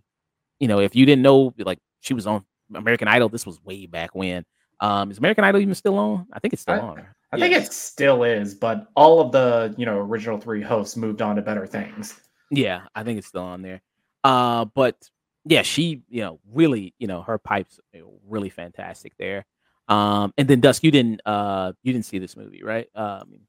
You 0.61 0.69
know, 0.69 0.81
if 0.81 0.95
you 0.95 1.05
didn't 1.07 1.23
know, 1.23 1.53
like 1.59 1.79
she 2.01 2.15
was 2.15 2.27
on 2.27 2.45
American 2.75 3.09
Idol, 3.09 3.29
this 3.29 3.47
was 3.47 3.63
way 3.63 3.87
back 3.87 4.15
when. 4.15 4.45
Um, 4.81 5.11
is 5.11 5.19
American 5.19 5.45
Idol 5.45 5.61
even 5.61 5.75
still 5.75 5.99
on? 5.99 6.27
I 6.33 6.39
think 6.39 6.53
it's 6.53 6.63
still 6.63 6.75
I, 6.75 6.79
on. 6.79 6.99
I 7.33 7.37
yes. 7.37 7.41
think 7.41 7.65
it 7.65 7.73
still 7.73 8.23
is, 8.23 8.55
but 8.55 8.87
all 8.95 9.21
of 9.21 9.33
the 9.33 9.75
you 9.77 9.87
know 9.87 9.99
original 9.99 10.39
three 10.39 10.63
hosts 10.63 10.97
moved 10.97 11.23
on 11.23 11.37
to 11.37 11.43
better 11.43 11.67
things. 11.67 12.21
Yeah, 12.51 12.83
I 12.95 13.03
think 13.03 13.19
it's 13.19 13.27
still 13.27 13.43
on 13.43 13.63
there. 13.63 13.83
Uh, 14.23 14.67
but 14.67 14.97
yeah, 15.45 15.63
she 15.63 16.03
you 16.09 16.21
know 16.21 16.41
really 16.53 16.95
you 16.99 17.07
know 17.07 17.23
her 17.23 17.39
pipes 17.39 17.81
really 18.29 18.51
fantastic 18.51 19.15
there. 19.19 19.45
Um, 19.89 20.33
and 20.37 20.49
then 20.49 20.61
Dusk, 20.61 20.83
you 20.85 20.91
didn't 20.91 21.21
uh 21.27 21.73
you 21.83 21.93
didn't 21.93 22.07
see 22.07 22.19
this 22.19 22.37
movie, 22.37 22.63
right? 22.63 22.89
Um, 22.95 23.41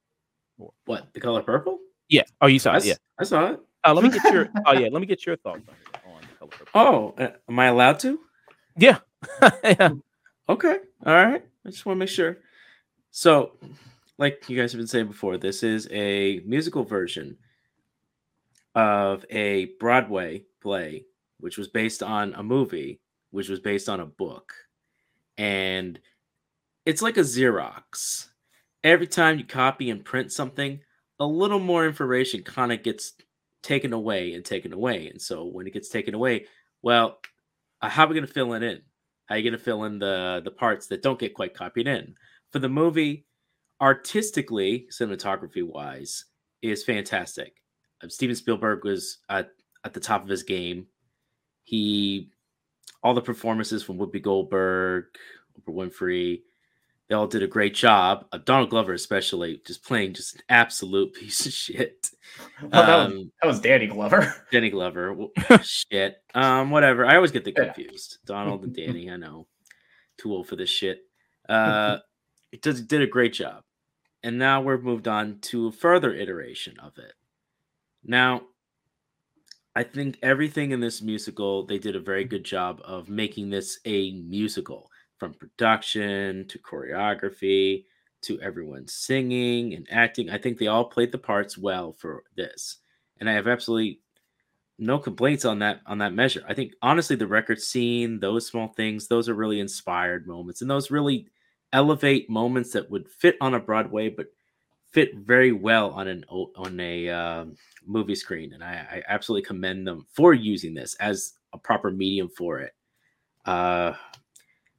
what 0.86 1.14
the 1.14 1.20
color 1.20 1.42
purple? 1.42 1.80
Yeah. 2.10 2.24
Oh, 2.42 2.48
you 2.48 2.60
saw 2.60 2.74
I, 2.74 2.78
it. 2.78 2.86
Yeah, 2.86 2.96
I 3.20 3.24
saw 3.24 3.52
it. 3.52 3.60
Uh, 3.84 3.94
let 3.94 4.04
me 4.04 4.10
get 4.10 4.34
your. 4.34 4.50
oh 4.66 4.74
yeah, 4.74 4.90
let 4.92 5.00
me 5.00 5.06
get 5.06 5.26
your 5.26 5.38
thoughts 5.38 5.62
on, 5.68 6.14
on 6.14 6.22
color 6.40 6.52
purple. 6.52 6.68
Oh, 6.74 7.16
uh, 7.18 7.32
am 7.50 7.60
I 7.60 7.68
allowed 7.68 8.00
to? 8.00 8.20
Yeah. 8.78 9.00
yeah. 9.64 9.90
Okay. 10.50 10.78
All 11.06 11.14
right. 11.14 11.44
I 11.66 11.70
just 11.70 11.86
want 11.86 11.98
to 11.98 12.00
make 12.00 12.10
sure. 12.10 12.38
So, 13.12 13.58
like 14.18 14.48
you 14.48 14.60
guys 14.60 14.72
have 14.72 14.80
been 14.80 14.88
saying 14.88 15.08
before, 15.08 15.38
this 15.38 15.64
is 15.64 15.88
a 15.92 16.42
musical 16.46 16.84
version 16.84 17.38
of 18.76 19.26
a 19.30 19.66
Broadway 19.80 20.44
play, 20.62 21.06
which 21.40 21.58
was 21.58 21.68
based 21.68 22.04
on 22.04 22.34
a 22.36 22.44
movie, 22.44 23.00
which 23.32 23.50
was 23.50 23.60
based 23.60 23.90
on 23.90 24.00
a 24.00 24.06
book. 24.06 24.54
And 25.38 26.00
it's 26.86 27.02
like 27.02 27.18
a 27.18 27.22
Xerox. 27.22 28.28
Every 28.84 29.08
time 29.08 29.38
you 29.38 29.46
copy 29.46 29.90
and 29.90 30.06
print 30.06 30.32
something, 30.32 30.80
a 31.20 31.26
little 31.26 31.60
more 31.60 31.86
information 31.86 32.44
kind 32.44 32.72
of 32.72 32.84
gets 32.84 33.14
taken 33.64 33.92
away 33.92 34.34
and 34.34 34.46
taken 34.46 34.72
away. 34.74 35.08
And 35.08 35.22
so 35.22 35.46
when 35.46 35.68
it 35.68 35.74
gets 35.74 35.90
taken 35.90 36.14
away, 36.14 36.46
well, 36.82 37.20
uh, 37.82 37.90
how 37.90 38.06
are 38.06 38.08
we 38.08 38.16
going 38.16 38.28
to 38.28 38.34
fill 38.34 38.54
it 38.54 38.64
in? 38.64 38.82
How 39.26 39.36
are 39.36 39.38
you 39.38 39.44
going 39.44 39.58
to 39.58 39.64
fill 39.64 39.84
in 39.84 40.00
the 40.00 40.42
the 40.44 40.52
parts 40.52 40.88
that 40.88 41.02
don't 41.02 41.20
get 41.20 41.34
quite 41.34 41.54
copied 41.54 41.88
in? 41.88 42.16
For 42.52 42.60
the 42.60 42.70
movie, 42.70 43.26
artistically, 43.82 44.88
cinematography 44.92 45.64
wise, 45.64 46.26
is 46.62 46.84
fantastic. 46.84 47.62
Uh, 48.02 48.08
Steven 48.10 48.36
Spielberg 48.36 48.86
was 48.86 49.18
at, 49.30 49.50
at 49.84 49.94
the 49.94 50.00
top 50.00 50.24
of 50.24 50.30
his 50.30 50.44
game. 50.44 50.88
He, 51.64 52.30
all 53.04 53.14
the 53.14 53.22
performances 53.22 53.84
from 53.84 53.98
Whoopi 53.98 54.22
Goldberg, 54.22 55.06
Oprah 55.60 55.76
Winfrey, 55.76 56.42
they 57.08 57.16
all 57.16 57.28
did 57.28 57.44
a 57.44 57.48
great 57.48 57.74
job. 57.74 58.26
Uh, 58.32 58.40
Donald 58.44 58.70
Glover, 58.70 58.94
especially, 58.94 59.62
just 59.66 59.84
playing 59.84 60.14
just 60.14 60.36
an 60.36 60.42
absolute 60.50 61.14
piece 61.14 61.46
of 61.46 61.54
shit. 61.54 62.10
Well, 62.62 62.70
that, 62.72 62.90
um, 62.90 63.12
was, 63.12 63.28
that, 63.42 63.48
was, 63.48 63.60
Danny 63.62 63.88
Glover. 63.88 64.34
Danny 64.52 64.70
Glover, 64.70 65.16
shit. 65.64 66.18
Um, 66.34 66.70
whatever. 66.70 67.06
I 67.06 67.16
always 67.16 67.32
get 67.32 67.46
the 67.46 67.52
confused. 67.52 68.18
Yeah. 68.22 68.36
Donald 68.36 68.64
and 68.64 68.76
Danny. 68.76 69.10
I 69.10 69.18
know. 69.18 69.48
Too 70.18 70.34
old 70.34 70.48
for 70.48 70.56
this 70.56 70.70
shit. 70.70 71.02
Uh, 71.48 71.98
it 72.52 72.62
does 72.62 72.82
did 72.82 73.02
a 73.02 73.08
great 73.08 73.34
job, 73.34 73.64
and 74.24 74.38
now 74.38 74.62
we're 74.62 74.80
moved 74.80 75.08
on 75.08 75.40
to 75.42 75.68
a 75.68 75.72
further 75.72 76.14
iteration 76.14 76.78
of 76.80 76.98
it. 76.98 77.14
Now, 78.04 78.42
I 79.76 79.84
think 79.84 80.18
everything 80.24 80.72
in 80.72 80.80
this 80.80 81.04
musical, 81.04 81.66
they 81.66 81.78
did 81.78 81.96
a 81.96 82.00
very 82.00 82.24
good 82.24 82.44
job 82.44 82.82
of 82.84 83.10
making 83.10 83.52
this 83.52 83.80
a 83.86 84.12
musical 84.14 84.90
from 85.18 85.34
production 85.34 86.48
to 86.48 86.60
choreography 86.60 87.86
to 88.22 88.40
everyone 88.42 88.88
singing 88.88 89.74
and 89.74 89.88
acting. 89.92 90.30
I 90.30 90.38
think 90.38 90.58
they 90.58 90.68
all 90.68 90.86
played 90.86 91.12
the 91.12 91.18
parts 91.18 91.58
well 91.58 91.94
for 91.94 92.24
this. 92.36 92.78
And 93.20 93.30
I 93.30 93.34
have 93.34 93.48
absolutely 93.48 94.02
no 94.80 95.00
complaints 95.00 95.46
on 95.46 95.60
that 95.60 95.82
on 95.86 95.98
that 96.00 96.14
measure. 96.14 96.44
I 96.48 96.54
think 96.54 96.74
honestly 96.82 97.16
the 97.16 97.28
record 97.28 97.62
scene, 97.62 98.20
those 98.20 98.48
small 98.48 98.70
things, 98.70 99.08
those 99.08 99.28
are 99.28 99.34
really 99.34 99.60
inspired 99.60 100.28
moments 100.28 100.62
and 100.62 100.70
those 100.70 100.92
really 100.92 101.28
elevate 101.74 102.30
moments 102.30 102.72
that 102.72 102.90
would 102.90 103.10
fit 103.10 103.38
on 103.42 103.56
a 103.56 103.60
Broadway 103.60 104.10
but 104.10 104.28
fit 104.92 105.16
very 105.16 105.52
well 105.52 105.92
on 105.92 106.08
an 106.08 106.24
on 106.30 106.80
a 106.80 107.10
uh, 107.10 107.46
movie 107.86 108.16
screen 108.16 108.54
and 108.54 108.64
I, 108.64 108.86
I 108.90 109.04
absolutely 109.08 109.46
commend 109.46 109.86
them 109.86 110.06
for 110.14 110.34
using 110.34 110.74
this 110.74 110.96
as 110.96 111.34
a 111.54 111.58
proper 111.58 111.92
medium 111.92 112.30
for 112.30 112.60
it. 112.60 112.74
Uh 113.46 113.94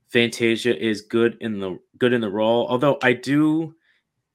Fantasia 0.09 0.77
is 0.77 1.03
good 1.03 1.37
in 1.41 1.61
the 1.61 1.79
good 1.99 2.13
in 2.13 2.21
the 2.21 2.31
role. 2.31 2.67
Although 2.69 2.99
I 3.03 3.13
do 3.13 3.75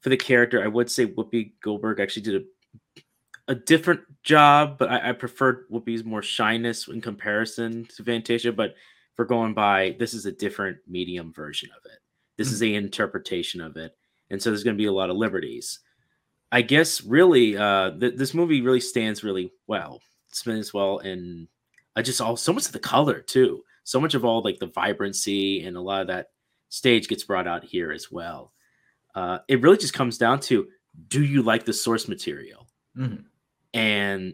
for 0.01 0.09
the 0.09 0.17
character, 0.17 0.63
I 0.63 0.67
would 0.67 0.89
say 0.89 1.07
Whoopi 1.07 1.53
Goldberg 1.61 1.99
actually 1.99 2.23
did 2.23 2.41
a 2.41 3.01
a 3.49 3.55
different 3.55 4.01
job, 4.23 4.77
but 4.77 4.89
I, 4.89 5.09
I 5.09 5.11
preferred 5.11 5.69
Whoopi's 5.69 6.05
more 6.05 6.21
shyness 6.21 6.87
in 6.87 7.01
comparison 7.01 7.85
to 7.95 8.03
Fantasia. 8.03 8.53
But 8.53 8.75
for 9.15 9.25
going 9.25 9.53
by, 9.53 9.95
this 9.99 10.13
is 10.13 10.25
a 10.25 10.31
different 10.31 10.77
medium 10.87 11.33
version 11.33 11.69
of 11.75 11.83
it. 11.91 11.99
This 12.37 12.47
mm-hmm. 12.47 12.53
is 12.53 12.63
a 12.63 12.75
interpretation 12.75 13.59
of 13.59 13.75
it, 13.75 13.95
and 14.29 14.41
so 14.41 14.49
there's 14.49 14.63
going 14.63 14.75
to 14.77 14.81
be 14.81 14.87
a 14.87 14.93
lot 14.93 15.09
of 15.09 15.17
liberties. 15.17 15.79
I 16.51 16.61
guess 16.61 17.03
really, 17.03 17.57
uh, 17.57 17.91
th- 17.99 18.15
this 18.15 18.35
movie 18.35 18.61
really 18.61 18.79
stands 18.79 19.23
really 19.23 19.51
well. 19.65 19.99
It 20.29 20.35
stands 20.35 20.71
well, 20.71 20.99
and 20.99 21.47
I 21.95 22.03
just 22.03 22.21
all 22.21 22.37
so 22.37 22.53
much 22.53 22.67
of 22.67 22.73
the 22.73 22.79
color 22.79 23.19
too 23.21 23.63
so 23.83 23.99
much 23.99 24.13
of 24.13 24.25
all 24.25 24.41
like 24.41 24.59
the 24.59 24.67
vibrancy 24.67 25.63
and 25.63 25.75
a 25.75 25.81
lot 25.81 26.01
of 26.01 26.07
that 26.07 26.27
stage 26.69 27.07
gets 27.07 27.23
brought 27.23 27.47
out 27.47 27.63
here 27.63 27.91
as 27.91 28.11
well. 28.11 28.53
Uh, 29.15 29.39
it 29.47 29.61
really 29.61 29.77
just 29.77 29.93
comes 29.93 30.17
down 30.17 30.39
to 30.39 30.67
do 31.07 31.23
you 31.23 31.41
like 31.41 31.65
the 31.65 31.73
source 31.73 32.07
material? 32.07 32.67
Mm-hmm. 32.97 33.23
And 33.73 34.33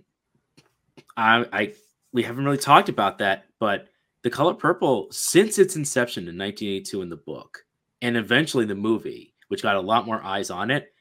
I, 1.17 1.45
I, 1.51 1.73
we 2.11 2.23
haven't 2.23 2.45
really 2.45 2.57
talked 2.57 2.89
about 2.89 3.17
that, 3.19 3.45
but 3.59 3.87
the 4.23 4.29
color 4.29 4.53
purple 4.53 5.07
since 5.11 5.57
its 5.57 5.75
inception 5.75 6.23
in 6.23 6.37
1982 6.37 7.01
in 7.01 7.09
the 7.09 7.17
book 7.17 7.65
and 8.01 8.17
eventually 8.17 8.65
the 8.65 8.75
movie, 8.75 9.33
which 9.47 9.63
got 9.63 9.75
a 9.75 9.81
lot 9.81 10.05
more 10.05 10.23
eyes 10.23 10.49
on 10.49 10.71
it, 10.71 10.93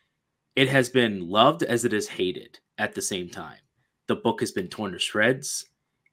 it 0.57 0.69
has 0.69 0.89
been 0.89 1.29
loved 1.29 1.63
as 1.63 1.85
it 1.85 1.93
is 1.93 2.09
hated 2.09 2.59
at 2.79 2.95
the 2.95 3.03
same 3.03 3.29
time. 3.29 3.59
The 4.07 4.17
book 4.17 4.41
has 4.41 4.53
been 4.53 4.69
torn 4.69 4.93
to 4.93 4.99
shreds. 4.99 5.67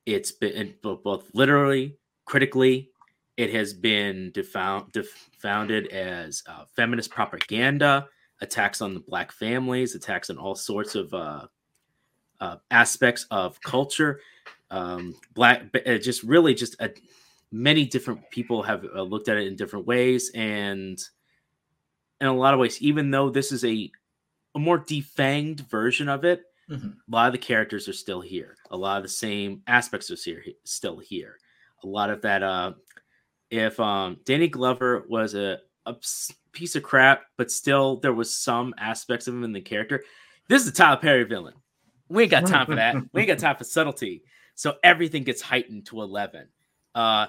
It's 0.05 0.31
been 0.31 0.75
both 0.83 1.29
literally 1.33 1.97
critically. 2.25 2.89
It 3.37 3.53
has 3.53 3.73
been 3.73 4.31
defound, 4.33 4.91
defounded 4.91 5.87
as 5.87 6.43
uh, 6.47 6.65
feminist 6.75 7.11
propaganda, 7.11 8.07
attacks 8.41 8.81
on 8.81 8.93
the 8.93 8.99
black 8.99 9.31
families, 9.31 9.95
attacks 9.95 10.29
on 10.29 10.37
all 10.37 10.55
sorts 10.55 10.95
of 10.95 11.13
uh, 11.13 11.47
uh, 12.39 12.57
aspects 12.71 13.25
of 13.31 13.59
culture. 13.61 14.21
Um, 14.71 15.15
black, 15.33 15.63
uh, 15.85 15.97
just 15.97 16.23
really, 16.23 16.53
just 16.53 16.79
a, 16.81 16.91
many 17.51 17.85
different 17.85 18.29
people 18.31 18.63
have 18.63 18.85
uh, 18.95 19.01
looked 19.01 19.27
at 19.27 19.37
it 19.37 19.47
in 19.47 19.55
different 19.55 19.85
ways, 19.85 20.31
and 20.33 21.01
in 22.21 22.27
a 22.27 22.33
lot 22.33 22.53
of 22.53 22.59
ways, 22.59 22.81
even 22.81 23.11
though 23.11 23.29
this 23.29 23.51
is 23.51 23.65
a, 23.65 23.91
a 24.55 24.59
more 24.59 24.79
defanged 24.79 25.69
version 25.69 26.07
of 26.07 26.23
it, 26.23 26.43
mm-hmm. 26.69 26.87
a 26.87 27.11
lot 27.15 27.27
of 27.27 27.33
the 27.33 27.37
characters 27.37 27.89
are 27.89 27.93
still 27.93 28.21
here. 28.21 28.55
A 28.71 28.77
lot 28.77 28.97
of 28.97 29.03
the 29.03 29.09
same 29.09 29.61
aspects 29.67 30.09
are 30.09 30.17
still 30.63 30.99
here 30.99 31.37
a 31.83 31.87
lot 31.87 32.09
of 32.09 32.21
that. 32.21 32.43
Uh, 32.43 32.73
if 33.49 33.79
um, 33.79 34.17
Danny 34.25 34.47
Glover 34.47 35.05
was 35.07 35.35
a, 35.35 35.59
a 35.85 35.95
piece 36.51 36.75
of 36.75 36.83
crap, 36.83 37.23
but 37.37 37.51
still 37.51 37.97
there 37.97 38.13
was 38.13 38.35
some 38.35 38.73
aspects 38.77 39.27
of 39.27 39.35
him 39.35 39.43
in 39.43 39.53
the 39.53 39.61
character. 39.61 40.03
This 40.47 40.63
is 40.63 40.69
a 40.69 40.73
Tyler 40.73 40.97
Perry 40.97 41.23
villain. 41.23 41.53
We 42.09 42.23
ain't 42.23 42.31
got 42.31 42.45
time 42.45 42.65
for 42.65 42.75
that. 42.75 42.95
we 43.13 43.21
ain't 43.21 43.27
got 43.27 43.39
time 43.39 43.55
for 43.55 43.63
subtlety. 43.63 44.23
So 44.55 44.75
everything 44.83 45.23
gets 45.23 45.41
heightened 45.41 45.85
to 45.87 46.01
eleven. 46.01 46.47
Uh, 46.93 47.27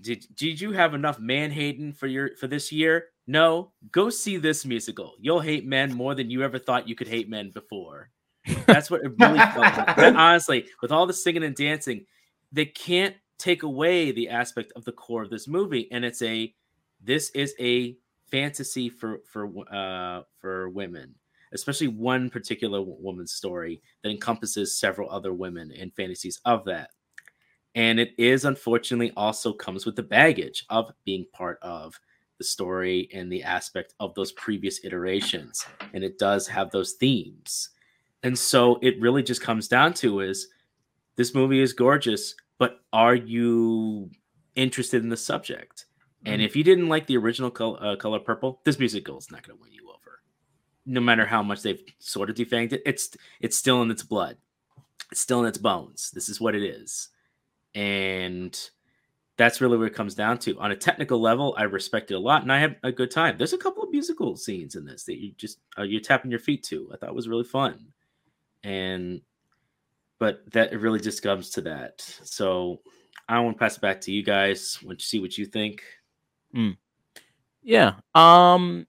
did 0.00 0.26
did 0.34 0.60
you 0.60 0.72
have 0.72 0.94
enough 0.94 1.18
man 1.18 1.50
hating 1.50 1.92
for 1.92 2.06
your 2.06 2.36
for 2.36 2.46
this 2.46 2.72
year? 2.72 3.06
No. 3.26 3.72
Go 3.92 4.10
see 4.10 4.38
this 4.38 4.64
musical. 4.64 5.14
You'll 5.20 5.40
hate 5.40 5.66
men 5.66 5.92
more 5.92 6.14
than 6.14 6.30
you 6.30 6.42
ever 6.42 6.58
thought 6.58 6.88
you 6.88 6.94
could 6.94 7.08
hate 7.08 7.28
men 7.28 7.50
before. 7.50 8.10
That's 8.66 8.90
what 8.90 9.02
it 9.04 9.12
really 9.18 9.38
felt 9.38 9.58
like. 9.58 9.98
honestly, 9.98 10.66
with 10.80 10.90
all 10.90 11.06
the 11.06 11.12
singing 11.12 11.42
and 11.44 11.54
dancing, 11.54 12.06
they 12.50 12.64
can't 12.64 13.14
take 13.38 13.62
away 13.62 14.10
the 14.12 14.28
aspect 14.28 14.72
of 14.76 14.84
the 14.84 14.92
core 14.92 15.22
of 15.22 15.30
this 15.30 15.48
movie 15.48 15.88
and 15.92 16.04
it's 16.04 16.22
a 16.22 16.52
this 17.02 17.30
is 17.30 17.54
a 17.60 17.96
fantasy 18.30 18.88
for 18.88 19.20
for 19.26 19.48
uh 19.72 20.22
for 20.40 20.68
women 20.70 21.14
especially 21.52 21.88
one 21.88 22.30
particular 22.30 22.82
woman's 22.82 23.32
story 23.32 23.82
that 24.02 24.10
encompasses 24.10 24.78
several 24.78 25.10
other 25.10 25.32
women 25.32 25.72
and 25.72 25.94
fantasies 25.94 26.40
of 26.44 26.64
that. 26.64 26.90
And 27.74 28.00
it 28.00 28.12
is 28.18 28.44
unfortunately 28.44 29.12
also 29.16 29.52
comes 29.52 29.86
with 29.86 29.96
the 29.96 30.02
baggage 30.02 30.64
of 30.70 30.92
being 31.04 31.26
part 31.32 31.58
of 31.62 31.98
the 32.38 32.44
story 32.44 33.08
and 33.12 33.30
the 33.30 33.42
aspect 33.42 33.94
of 34.00 34.14
those 34.14 34.32
previous 34.32 34.84
iterations 34.84 35.66
and 35.92 36.04
it 36.04 36.18
does 36.18 36.46
have 36.46 36.70
those 36.70 36.92
themes. 36.92 37.70
And 38.22 38.38
so 38.38 38.78
it 38.82 39.00
really 39.00 39.22
just 39.22 39.42
comes 39.42 39.68
down 39.68 39.94
to 39.94 40.20
is 40.20 40.48
this 41.16 41.34
movie 41.34 41.60
is 41.60 41.72
gorgeous 41.72 42.34
but 42.58 42.80
are 42.92 43.14
you 43.14 44.10
interested 44.54 45.02
in 45.02 45.08
the 45.08 45.16
subject? 45.16 45.86
And 46.24 46.42
if 46.42 46.56
you 46.56 46.64
didn't 46.64 46.88
like 46.88 47.06
the 47.06 47.16
original 47.16 47.50
color, 47.50 47.78
uh, 47.80 47.96
color 47.96 48.18
purple, 48.18 48.60
this 48.64 48.78
musical 48.78 49.16
is 49.18 49.30
not 49.30 49.46
going 49.46 49.56
to 49.56 49.62
win 49.62 49.72
you 49.72 49.88
over. 49.88 50.20
No 50.84 51.00
matter 51.00 51.24
how 51.24 51.42
much 51.42 51.62
they've 51.62 51.82
sort 52.00 52.28
of 52.28 52.36
defanged 52.36 52.72
it, 52.72 52.82
it's 52.84 53.16
it's 53.40 53.56
still 53.56 53.80
in 53.82 53.90
its 53.90 54.02
blood. 54.02 54.36
It's 55.10 55.20
still 55.20 55.40
in 55.40 55.46
its 55.46 55.58
bones. 55.58 56.10
This 56.10 56.28
is 56.28 56.40
what 56.40 56.54
it 56.54 56.62
is. 56.62 57.08
And 57.74 58.58
that's 59.36 59.60
really 59.60 59.78
what 59.78 59.86
it 59.86 59.94
comes 59.94 60.14
down 60.14 60.38
to. 60.40 60.58
On 60.58 60.72
a 60.72 60.76
technical 60.76 61.20
level, 61.20 61.54
I 61.56 61.62
respect 61.62 62.10
it 62.10 62.14
a 62.14 62.18
lot, 62.18 62.42
and 62.42 62.52
I 62.52 62.58
had 62.58 62.76
a 62.82 62.92
good 62.92 63.10
time. 63.10 63.38
There's 63.38 63.52
a 63.52 63.58
couple 63.58 63.84
of 63.84 63.90
musical 63.90 64.36
scenes 64.36 64.74
in 64.74 64.84
this 64.84 65.04
that 65.04 65.18
you 65.18 65.32
just 65.36 65.60
uh, 65.78 65.82
you're 65.82 66.00
tapping 66.00 66.30
your 66.30 66.40
feet 66.40 66.64
to. 66.64 66.90
I 66.92 66.96
thought 66.96 67.14
was 67.14 67.28
really 67.28 67.44
fun, 67.44 67.92
and 68.64 69.22
but 70.18 70.42
that 70.52 70.72
it 70.72 70.78
really 70.78 71.00
just 71.00 71.22
comes 71.22 71.50
to 71.50 71.60
that. 71.62 72.00
So 72.24 72.80
I 73.28 73.38
want 73.40 73.56
to 73.56 73.58
pass 73.58 73.76
it 73.76 73.80
back 73.80 74.00
to 74.02 74.12
you 74.12 74.22
guys. 74.22 74.78
Want 74.82 74.98
to 74.98 75.04
see 75.04 75.20
what 75.20 75.36
you 75.38 75.46
think? 75.46 75.82
Mm. 76.54 76.76
Yeah. 77.62 77.94
Um, 78.14 78.86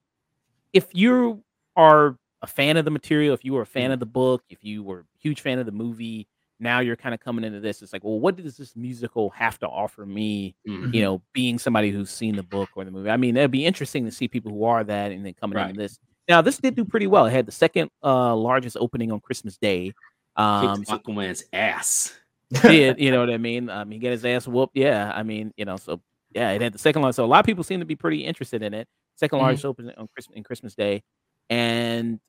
if 0.74 0.88
you 0.94 1.44
are 1.76 2.18
a 2.42 2.48
fan 2.48 2.78
of 2.78 2.86
the 2.86 2.92
material, 2.92 3.34
if 3.34 3.44
you 3.44 3.54
were 3.54 3.62
a 3.64 3.66
fan 3.68 3.92
of 3.92 4.00
the 4.00 4.06
book, 4.06 4.44
if 4.50 4.64
you 4.64 4.84
were 4.84 5.00
a 5.00 5.04
huge 5.20 5.42
fan 5.42 5.60
of 5.60 5.66
the 5.66 5.72
movie, 5.72 6.28
now 6.62 6.80
you're 6.80 6.96
kind 6.96 7.14
of 7.14 7.20
coming 7.22 7.44
into 7.44 7.60
this. 7.60 7.82
It's 7.82 7.94
like, 7.94 8.04
well, 8.04 8.20
what 8.20 8.36
does 8.36 8.58
this 8.58 8.76
musical 8.76 9.30
have 9.32 9.60
to 9.60 9.68
offer 9.68 10.06
me? 10.06 10.56
Mhm. 10.68 10.94
You 10.94 11.02
know, 11.02 11.22
being 11.34 11.58
somebody 11.60 11.90
who's 11.90 12.10
seen 12.10 12.36
the 12.36 12.44
book 12.44 12.70
or 12.76 12.86
the 12.86 12.92
movie. 12.92 13.10
I 13.10 13.18
mean, 13.18 13.36
it'd 13.38 13.52
be 13.52 13.66
interesting 13.66 14.06
to 14.06 14.12
see 14.12 14.28
people 14.28 14.52
who 14.52 14.64
are 14.66 14.84
that 14.84 15.12
and 15.12 15.26
then 15.26 15.34
coming 15.34 15.58
Right. 15.58 15.70
into 15.70 15.82
this. 15.82 16.00
Now, 16.28 16.42
this 16.42 16.58
did 16.60 16.76
do 16.76 16.86
pretty 16.86 17.08
well. 17.08 17.26
It 17.26 17.32
had 17.32 17.46
the 17.48 17.52
second 17.52 17.90
uh, 18.04 18.36
largest 18.36 18.78
opening 18.80 19.12
on 19.12 19.20
Christmas 19.20 19.58
Day. 19.58 19.94
Um, 20.40 20.86
so 20.86 20.98
Aquaman's 20.98 21.44
ass. 21.54 22.18
did 22.62 23.00
you 23.00 23.12
know 23.12 23.20
what 23.20 23.30
I 23.30 23.38
mean? 23.38 23.70
Um, 23.70 23.92
he 23.92 24.00
get 24.00 24.12
his 24.12 24.26
ass 24.26 24.48
whooped. 24.48 24.76
Yeah, 24.76 25.12
I 25.14 25.24
mean, 25.24 25.54
you 25.58 25.66
know, 25.66 25.78
so 25.78 26.02
yeah, 26.34 26.52
it 26.52 26.62
had 26.62 26.74
the 26.74 26.80
second 26.80 27.02
largest. 27.02 27.18
So 27.18 27.26
a 27.26 27.28
lot 27.28 27.40
of 27.40 27.46
people 27.46 27.64
seem 27.64 27.80
to 27.80 27.86
be 27.86 27.96
pretty 27.96 28.26
interested 28.26 28.62
in 28.64 28.74
it. 28.74 28.88
2nd 29.22 29.38
Mhm. 29.38 29.42
largest 29.42 29.66
opening 29.66 29.94
on 29.98 30.08
Christmas 30.14 30.36
in 30.38 30.44
Christmas 30.44 30.76
Day, 30.76 31.04
and 31.50 32.20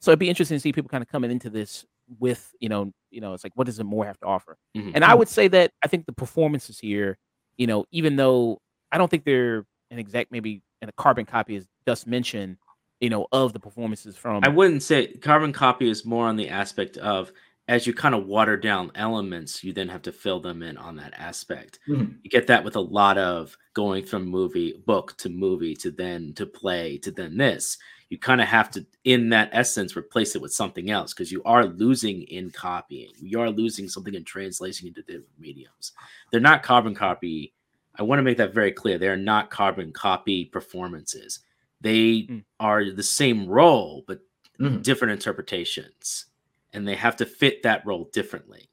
so 0.00 0.10
it'd 0.10 0.18
be 0.18 0.28
interesting 0.28 0.56
to 0.56 0.60
see 0.60 0.72
people 0.72 0.88
kind 0.88 1.02
of 1.02 1.08
coming 1.08 1.30
into 1.30 1.48
this 1.50 1.86
with 2.18 2.52
you 2.58 2.68
know, 2.68 2.92
you 3.10 3.20
know, 3.20 3.34
it's 3.34 3.44
like 3.44 3.52
what 3.54 3.66
does 3.66 3.78
it 3.78 3.84
more 3.84 4.04
have 4.04 4.18
to 4.18 4.26
offer? 4.26 4.56
Mhm. 4.76 4.92
And 4.94 5.04
I 5.04 5.14
would 5.14 5.28
say 5.28 5.46
that 5.48 5.70
I 5.84 5.86
think 5.88 6.06
the 6.06 6.12
performances 6.12 6.78
here, 6.78 7.18
you 7.56 7.66
know, 7.68 7.84
even 7.92 8.16
though 8.16 8.60
I 8.90 8.98
don't 8.98 9.08
think 9.10 9.24
they're 9.24 9.64
an 9.92 9.98
exact 9.98 10.32
maybe 10.32 10.62
in 10.82 10.88
a 10.88 10.92
carbon 10.92 11.24
copy 11.24 11.54
as 11.56 11.66
Dust 11.86 12.06
mentioned, 12.08 12.56
you 13.00 13.10
know, 13.10 13.28
of 13.32 13.52
the 13.52 13.60
performances 13.60 14.16
from 14.16 14.40
I 14.42 14.48
wouldn't 14.48 14.82
say 14.82 15.06
carbon 15.18 15.52
copy 15.52 15.88
is 15.88 16.04
more 16.04 16.26
on 16.26 16.36
the 16.36 16.48
aspect 16.48 16.96
of 16.96 17.30
as 17.70 17.86
you 17.86 17.94
kind 17.94 18.16
of 18.16 18.26
water 18.26 18.56
down 18.56 18.90
elements, 18.96 19.62
you 19.62 19.72
then 19.72 19.88
have 19.88 20.02
to 20.02 20.10
fill 20.10 20.40
them 20.40 20.60
in 20.60 20.76
on 20.76 20.96
that 20.96 21.14
aspect. 21.16 21.78
Mhm. 21.88 22.18
You 22.24 22.28
get 22.28 22.48
that 22.48 22.64
with 22.64 22.74
a 22.74 22.80
lot 22.80 23.16
of 23.16 23.56
going 23.74 24.04
from 24.04 24.26
movie 24.26 24.74
book 24.86 25.16
to 25.18 25.28
movie 25.28 25.76
to 25.76 25.92
then 25.92 26.32
to 26.34 26.46
play 26.46 26.98
to 26.98 27.12
then 27.12 27.36
this. 27.36 27.78
You 28.08 28.18
kind 28.18 28.40
of 28.40 28.48
have 28.48 28.72
to, 28.72 28.84
in 29.04 29.28
that 29.28 29.50
essence, 29.52 29.96
replace 29.96 30.34
it 30.34 30.42
with 30.42 30.52
something 30.52 30.90
else 30.90 31.14
because 31.14 31.30
you 31.30 31.44
are 31.44 31.64
losing 31.64 32.22
in 32.22 32.50
copying. 32.50 33.12
You 33.22 33.40
are 33.40 33.50
losing 33.50 33.88
something 33.88 34.14
in 34.14 34.24
translation 34.24 34.88
into 34.88 35.02
different 35.02 35.28
mediums. 35.38 35.92
They're 36.32 36.40
not 36.40 36.64
carbon 36.64 36.96
copy. 36.96 37.54
I 37.94 38.02
want 38.02 38.18
to 38.18 38.24
make 38.24 38.38
that 38.38 38.52
very 38.52 38.72
clear. 38.72 38.98
They 38.98 39.06
are 39.08 39.16
not 39.16 39.50
carbon 39.50 39.92
copy 39.92 40.46
performances. 40.46 41.38
They 41.80 42.22
Mm. 42.28 42.44
are 42.58 42.90
the 42.90 43.04
same 43.04 43.46
role, 43.46 44.02
but 44.08 44.22
Mhm. 44.58 44.82
different 44.82 45.12
interpretations, 45.12 46.26
and 46.72 46.86
they 46.86 46.94
have 46.94 47.16
to 47.16 47.26
fit 47.26 47.62
that 47.62 47.84
role 47.86 48.08
differently. 48.12 48.68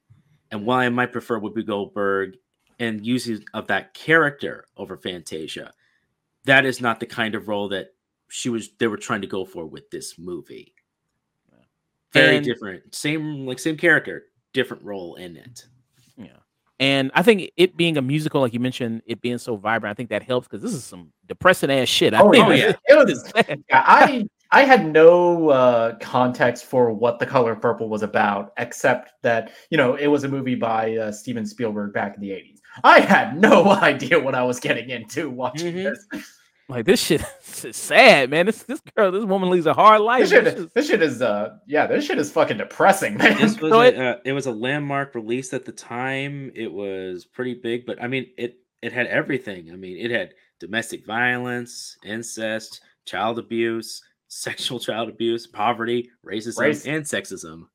And 0.52 0.66
while 0.66 0.80
I 0.80 0.90
might 0.90 1.12
prefer 1.12 1.40
Whoopi 1.40 1.66
Goldberg 1.66 2.38
and 2.80 3.06
using 3.06 3.44
of 3.54 3.68
that 3.68 3.94
character 3.94 4.66
over 4.78 4.98
Fantasia, 4.98 5.74
that 6.46 6.66
is 6.66 6.80
not 6.80 7.00
the 7.00 7.06
kind 7.06 7.36
of 7.36 7.48
role 7.48 7.70
that 7.70 7.88
she 8.30 8.50
was 8.50 8.70
they 8.78 8.88
were 8.88 8.98
trying 8.98 9.22
to 9.22 9.28
go 9.28 9.46
for 9.46 9.66
with 9.66 9.90
this 9.90 10.18
movie. 10.18 10.74
Very 12.14 12.38
And- 12.38 12.46
different, 12.46 12.96
same 12.96 13.46
like 13.46 13.60
same 13.60 13.78
character, 13.78 14.28
different 14.54 14.84
role 14.84 15.16
in 15.16 15.36
it. 15.36 15.66
Yeah. 16.18 16.38
And 16.80 17.12
I 17.16 17.22
think 17.24 17.52
it 17.58 17.76
being 17.76 17.98
a 17.98 18.02
musical, 18.02 18.40
like 18.42 18.54
you 18.54 18.60
mentioned, 18.60 19.02
it 19.06 19.20
being 19.20 19.38
so 19.40 19.58
vibrant, 19.58 19.92
I 19.92 19.96
think 19.96 20.10
that 20.12 20.24
helps 20.24 20.48
because 20.48 20.62
this 20.62 20.74
is 20.74 20.84
some 20.86 21.12
depressing 21.26 21.70
ass 21.72 21.90
shit. 21.90 22.14
I 22.14 22.22
Oh, 22.22 22.32
think 22.32 22.48
yeah. 22.50 22.74
It 22.88 22.96
was 23.06 23.32
Yeah, 23.70 23.84
I 23.86 24.26
I 24.52 24.64
had 24.64 24.92
no 24.92 25.50
uh, 25.50 25.96
context 26.00 26.66
for 26.66 26.92
what 26.94 27.20
The 27.20 27.26
Color 27.26 27.56
Purple 27.56 27.90
was 27.90 28.02
about, 28.04 28.54
except 28.58 29.12
that 29.24 29.52
you 29.70 29.78
know 29.78 29.96
it 29.96 30.08
was 30.08 30.24
a 30.24 30.28
movie 30.30 30.56
by 30.56 30.96
uh, 30.98 31.12
Steven 31.12 31.46
Spielberg 31.46 31.94
back 31.94 32.16
in 32.16 32.22
the 32.22 32.30
'80s. 32.32 32.60
I 32.84 33.00
had 33.02 33.38
no 33.42 33.70
idea 33.92 34.20
what 34.20 34.36
I 34.36 34.44
was 34.44 34.60
getting 34.60 34.90
into 34.90 35.30
watching 35.30 35.76
Mhm. 35.76 35.84
this. 36.12 36.26
like 36.70 36.86
this 36.86 37.02
shit 37.04 37.22
is 37.64 37.76
sad, 37.76 38.30
man. 38.30 38.46
This 38.46 38.64
this 38.64 38.80
girl, 38.96 39.12
this 39.12 39.26
woman 39.26 39.50
leads 39.50 39.66
a 39.66 39.74
hard 39.74 40.02
life. 40.02 40.22
This 40.22 40.30
shit, 40.30 40.44
This 40.46 40.54
is- 40.56 40.72
this 40.74 40.88
shit 40.88 41.02
is 41.02 41.22
uh 41.22 41.58
yeah, 41.68 41.88
this 41.88 42.06
shit 42.06 42.18
is 42.18 42.32
fucking 42.32 42.58
depressing, 42.58 43.18
man. 43.18 43.38
This 43.40 43.60
was 43.60 43.72
a, 43.74 44.10
uh, 44.12 44.16
it 44.26 44.34
was 44.34 44.46
a 44.46 44.52
landmark 44.52 45.14
release 45.16 45.54
at 45.54 45.66
the 45.66 45.72
time. 45.72 46.52
It 46.56 46.72
was 46.72 47.26
pretty 47.26 47.56
big, 47.56 47.86
but 47.86 48.02
I 48.02 48.08
mean 48.08 48.28
it 48.38 48.60
it 48.82 48.94
had 48.94 49.08
everything. 49.08 49.72
I 49.72 49.76
mean 49.76 49.98
it 49.98 50.12
had 50.12 50.34
domestic 50.60 51.06
violence, 51.06 51.98
incest, 52.06 52.82
child 53.06 53.40
abuse, 53.40 54.02
sexual 54.28 54.80
child 54.80 55.10
abuse, 55.10 55.48
poverty, 55.48 56.10
racism, 56.26 56.60
Race. 56.60 56.86
and 56.86 57.04
sexism, 57.04 57.68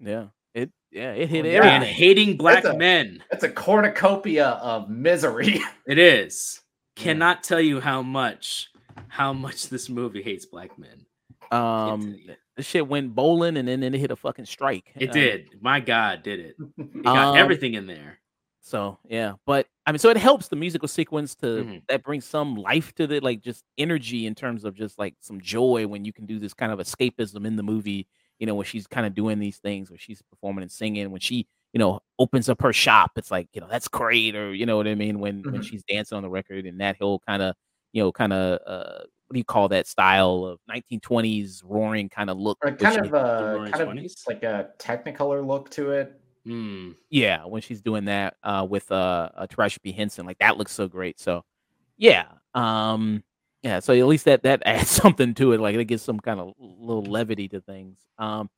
yeah, 0.00 0.26
it 0.54 0.70
yeah, 0.90 1.12
it 1.12 1.28
hit 1.28 1.44
Well, 1.44 1.52
it. 1.52 1.56
yeah. 1.64 1.74
and 1.76 1.84
hating 1.84 2.36
black 2.36 2.64
a- 2.64 2.74
men. 2.76 3.22
It's 3.30 3.44
a 3.44 3.48
cornucopia 3.50 4.46
of 4.48 4.88
misery. 4.88 5.60
It 5.86 5.98
is. 5.98 6.60
Yeah. 6.96 7.02
Cannot 7.04 7.42
tell 7.42 7.60
you 7.60 7.80
how 7.80 8.02
much 8.02 8.68
how 9.08 9.32
much 9.32 9.68
this 9.68 9.88
movie 9.88 10.22
hates 10.22 10.46
black 10.46 10.78
men. 10.78 11.06
Um, 11.50 12.14
you. 12.24 12.34
this 12.56 12.66
shit 12.66 12.86
went 12.86 13.12
bowling 13.14 13.56
and 13.56 13.66
then, 13.66 13.80
then 13.80 13.92
it 13.94 13.98
hit 13.98 14.10
a 14.12 14.16
fucking 14.16 14.44
strike. 14.46 14.92
It 14.94 15.08
Um, 15.08 15.14
did. 15.14 15.48
My 15.60 15.80
God, 15.80 16.22
did 16.22 16.38
it? 16.40 16.54
It 16.78 17.02
got 17.02 17.16
Um, 17.34 17.36
everything 17.36 17.74
in 17.74 17.86
there. 17.88 18.19
So 18.70 18.98
yeah, 19.08 19.34
but 19.46 19.66
I 19.86 19.92
mean, 19.92 19.98
so 19.98 20.10
it 20.10 20.16
helps 20.16 20.48
the 20.48 20.56
musical 20.56 20.86
sequence 20.88 21.34
to 21.36 21.66
Mhm. 21.66 21.82
that 21.88 22.04
brings 22.04 22.24
some 22.24 22.54
life 22.56 22.94
to 22.94 23.06
the 23.06 23.20
like 23.20 23.40
just 23.40 23.64
energy 23.78 24.26
in 24.26 24.34
terms 24.34 24.64
of 24.64 24.74
just 24.74 24.98
like 24.98 25.14
some 25.20 25.40
joy 25.40 25.86
when 25.88 26.04
you 26.04 26.12
can 26.12 26.26
do 26.26 26.38
this 26.38 26.54
kind 26.54 26.70
of 26.72 26.78
escapism 26.78 27.44
in 27.46 27.56
the 27.56 27.62
movie. 27.64 28.06
You 28.38 28.46
know, 28.46 28.54
when 28.54 28.64
she's 28.66 28.86
kind 28.86 29.06
of 29.06 29.14
doing 29.14 29.38
these 29.40 29.58
things, 29.58 29.90
where 29.90 29.98
she's 29.98 30.22
performing 30.22 30.62
and 30.62 30.70
singing, 30.72 31.10
when 31.10 31.20
she 31.20 31.46
you 31.72 31.78
know 31.80 32.00
opens 32.18 32.48
up 32.48 32.62
her 32.62 32.72
shop, 32.72 33.12
it's 33.16 33.30
like 33.30 33.48
you 33.54 33.60
know 33.60 33.68
that's 33.68 33.88
great, 33.88 34.36
or 34.36 34.54
you 34.54 34.66
know 34.66 34.76
what 34.76 34.86
I 34.88 34.94
mean 34.94 35.18
when 35.20 35.46
when 35.48 35.60
Mhm. 35.60 35.62
she's 35.62 35.82
dancing 35.84 36.16
on 36.16 36.22
the 36.22 36.30
record 36.30 36.64
and 36.66 36.80
that 36.80 36.96
whole 37.00 37.20
kind 37.26 37.42
of 37.42 37.54
you 37.92 38.02
know 38.02 38.12
kind 38.12 38.32
of 38.32 38.60
uh 38.66 39.04
what 39.26 39.34
do 39.34 39.38
you 39.38 39.44
call 39.44 39.68
that 39.68 39.86
style 39.88 40.44
of 40.44 40.60
1920s 40.68 41.62
roaring 41.64 42.08
kind 42.08 42.30
of 42.30 42.38
look. 42.38 42.58
Or 42.62 42.72
kind 42.76 42.98
of 42.98 43.14
uh 43.14 43.56
Roaring 43.56 43.72
kind 43.72 43.82
of 43.82 43.96
like 44.26 44.42
a 44.42 44.70
technicolor 44.78 45.46
look 45.46 45.70
to 45.70 45.92
it. 45.92 46.19
Hmm. 46.46 46.92
yeah 47.10 47.44
when 47.44 47.60
she's 47.60 47.82
doing 47.82 48.06
that 48.06 48.34
uh 48.42 48.66
with 48.68 48.90
uh, 48.90 49.28
uh 49.36 49.46
Taraji 49.46 49.82
P 49.82 49.92
Henson 49.92 50.24
like 50.24 50.38
that 50.38 50.56
looks 50.56 50.72
so 50.72 50.88
great 50.88 51.20
so 51.20 51.44
yeah 51.98 52.24
um 52.54 53.22
yeah 53.62 53.80
so 53.80 53.92
at 53.92 54.06
least 54.06 54.24
that 54.24 54.42
that 54.44 54.62
adds 54.66 54.88
something 54.88 55.34
to 55.34 55.52
it 55.52 55.60
like 55.60 55.74
it 55.76 55.84
gives 55.84 56.02
some 56.02 56.18
kind 56.18 56.40
of 56.40 56.54
little 56.58 57.04
levity 57.04 57.46
to 57.48 57.60
things 57.60 57.98
um 58.18 58.48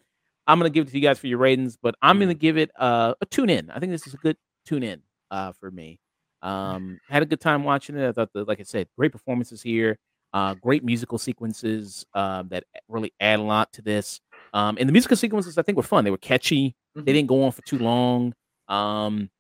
I'm 0.47 0.59
gonna 0.59 0.71
give 0.71 0.87
it 0.87 0.91
to 0.91 0.97
you 0.97 1.03
guys 1.03 1.19
for 1.19 1.27
your 1.27 1.39
ratings 1.39 1.77
but 1.77 1.97
I'm 2.01 2.21
gonna 2.21 2.35
give 2.35 2.57
it 2.57 2.71
uh, 2.79 3.15
a 3.21 3.27
tune 3.27 3.51
in 3.51 3.69
I 3.71 3.81
think 3.81 3.91
this 3.91 4.07
is 4.07 4.15
a 4.15 4.19
good 4.19 4.37
tune 4.65 4.85
in 4.85 5.03
uh 5.33 5.51
for 5.53 5.71
me 5.71 5.99
um 6.43 7.01
had 7.09 7.23
a 7.23 7.27
good 7.27 7.41
time 7.41 7.65
watching 7.65 7.97
it 7.97 8.09
I 8.09 8.13
thought 8.13 8.33
the, 8.33 8.45
like 8.45 8.61
I 8.61 8.65
said 8.65 8.87
great 8.97 9.11
performances 9.11 9.61
here 9.61 9.99
uh 10.33 10.55
great 10.55 10.85
musical 10.85 11.19
sequences 11.19 12.07
um 12.15 12.49
that 12.51 12.63
really 12.89 13.13
add 13.19 13.41
a 13.41 13.43
lot 13.43 13.73
to 13.73 13.83
this 13.83 14.21
um 14.53 14.77
and 14.79 14.89
the 14.89 14.93
musical 14.93 15.17
sequences 15.17 15.59
I 15.59 15.63
think 15.63 15.77
were 15.77 15.83
fun 15.83 16.05
they 16.05 16.11
were 16.13 16.17
catchy 16.17 16.77
they 16.95 17.01
Mhm. 17.03 17.07
didn't 17.07 17.27
go 17.29 17.45
on 17.45 17.53
for 17.53 17.63
too 17.63 17.79
long. 17.79 18.35
Um, 18.69 19.31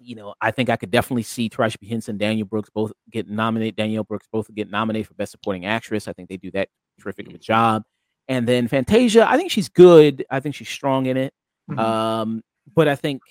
you 0.00 0.14
know, 0.16 0.34
I 0.40 0.50
think 0.50 0.70
I 0.70 0.76
could 0.76 0.90
definitely 0.90 1.22
see 1.24 1.48
Taraji 1.50 1.80
P 1.80 1.86
Henson, 1.88 2.18
Daniel 2.18 2.46
Brooks 2.46 2.70
both 2.70 2.92
get 3.10 3.28
nominated. 3.28 3.76
Danielle 3.76 4.04
Brooks 4.04 4.26
both 4.32 4.52
get 4.54 4.70
nominated 4.70 5.08
for 5.08 5.14
Best 5.14 5.32
Supporting 5.32 5.66
Actress. 5.66 6.08
I 6.08 6.12
think 6.14 6.28
they 6.28 6.38
do 6.38 6.50
that 6.52 6.68
terrific 7.00 7.28
of 7.28 7.34
a 7.34 7.38
job. 7.38 7.82
And 8.28 8.46
then 8.48 8.68
Fantasia, 8.68 9.28
I 9.28 9.36
think 9.36 9.50
she's 9.50 9.68
good. 9.68 10.24
I 10.30 10.40
think 10.40 10.54
she's 10.54 10.68
strong 10.68 11.06
in 11.06 11.16
it. 11.16 11.34
Mhm. 11.70 11.78
Um, 11.78 12.42
but 12.74 12.88
I 12.88 12.94
think 12.96 13.22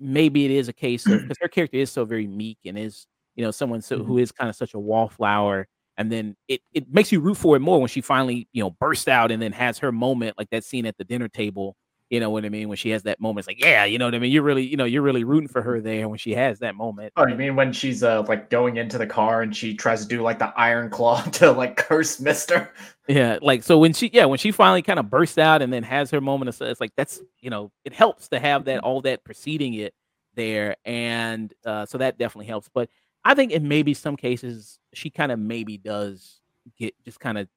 maybe 0.00 0.44
it 0.46 0.50
is 0.52 0.68
a 0.68 0.72
case 0.72 1.06
of 1.06 1.22
because 1.22 1.38
her 1.40 1.48
character 1.48 1.78
is 1.78 1.90
so 1.90 2.04
very 2.04 2.26
meek 2.26 2.58
and 2.64 2.78
is 2.78 3.06
you 3.36 3.44
know 3.44 3.50
someone 3.50 3.80
so 3.82 4.02
who 4.02 4.18
is 4.18 4.32
kind 4.32 4.48
of 4.50 4.56
such 4.56 4.74
a 4.74 4.78
wallflower. 4.78 5.66
And 5.98 6.10
then 6.10 6.36
it 6.48 6.60
it 6.72 6.92
makes 6.92 7.12
you 7.12 7.20
root 7.20 7.36
for 7.36 7.56
it 7.56 7.60
more 7.60 7.78
when 7.80 7.88
she 7.88 8.00
finally 8.00 8.48
you 8.52 8.62
know 8.62 8.70
bursts 8.70 9.08
out 9.08 9.30
and 9.30 9.42
then 9.42 9.52
has 9.52 9.78
her 9.78 9.92
moment 9.92 10.36
like 10.38 10.50
that 10.50 10.64
scene 10.64 10.86
at 10.86 10.96
the 10.98 11.04
dinner 11.04 11.28
table 11.28 11.76
you 12.10 12.20
know 12.20 12.30
what 12.30 12.44
I 12.44 12.48
mean? 12.48 12.68
When 12.68 12.76
she 12.76 12.90
has 12.90 13.02
that 13.04 13.20
moment, 13.20 13.40
it's 13.40 13.48
like, 13.48 13.64
yeah, 13.64 13.84
you 13.84 13.98
know 13.98 14.04
what 14.04 14.14
I 14.14 14.18
mean. 14.18 14.30
You're 14.30 14.42
really, 14.42 14.64
you 14.64 14.76
know, 14.76 14.84
you're 14.84 15.02
really 15.02 15.24
rooting 15.24 15.48
for 15.48 15.62
her 15.62 15.80
there 15.80 16.08
when 16.08 16.18
she 16.18 16.32
has 16.32 16.58
that 16.60 16.74
moment. 16.74 17.12
Oh, 17.16 17.26
you 17.26 17.34
mean 17.34 17.56
when 17.56 17.72
she's 17.72 18.02
uh 18.02 18.22
like 18.22 18.50
going 18.50 18.76
into 18.76 18.98
the 18.98 19.06
car 19.06 19.42
and 19.42 19.56
she 19.56 19.74
tries 19.74 20.02
to 20.02 20.08
do 20.08 20.22
like 20.22 20.38
the 20.38 20.52
iron 20.58 20.90
claw 20.90 21.22
to 21.32 21.50
like 21.52 21.76
curse 21.76 22.20
Mister? 22.20 22.72
Yeah, 23.08 23.38
like 23.42 23.62
so 23.62 23.78
when 23.78 23.92
she, 23.92 24.10
yeah, 24.12 24.26
when 24.26 24.38
she 24.38 24.52
finally 24.52 24.82
kind 24.82 24.98
of 24.98 25.10
bursts 25.10 25.38
out 25.38 25.62
and 25.62 25.72
then 25.72 25.82
has 25.82 26.10
her 26.10 26.20
moment, 26.20 26.48
of, 26.48 26.68
it's 26.68 26.80
like 26.80 26.92
that's, 26.96 27.20
you 27.40 27.50
know, 27.50 27.70
it 27.84 27.92
helps 27.92 28.28
to 28.28 28.38
have 28.38 28.64
that 28.66 28.80
all 28.80 29.00
that 29.02 29.24
preceding 29.24 29.74
it 29.74 29.94
there, 30.34 30.76
and 30.84 31.52
uh, 31.64 31.86
so 31.86 31.98
that 31.98 32.18
definitely 32.18 32.46
helps. 32.46 32.68
But 32.72 32.88
I 33.24 33.34
think 33.34 33.52
in 33.52 33.68
maybe 33.68 33.94
some 33.94 34.16
cases 34.16 34.78
she 34.92 35.10
kind 35.10 35.32
of 35.32 35.38
maybe 35.38 35.78
does 35.78 36.40
get 36.78 36.94
just 37.04 37.20
kind 37.20 37.38
of 37.38 37.48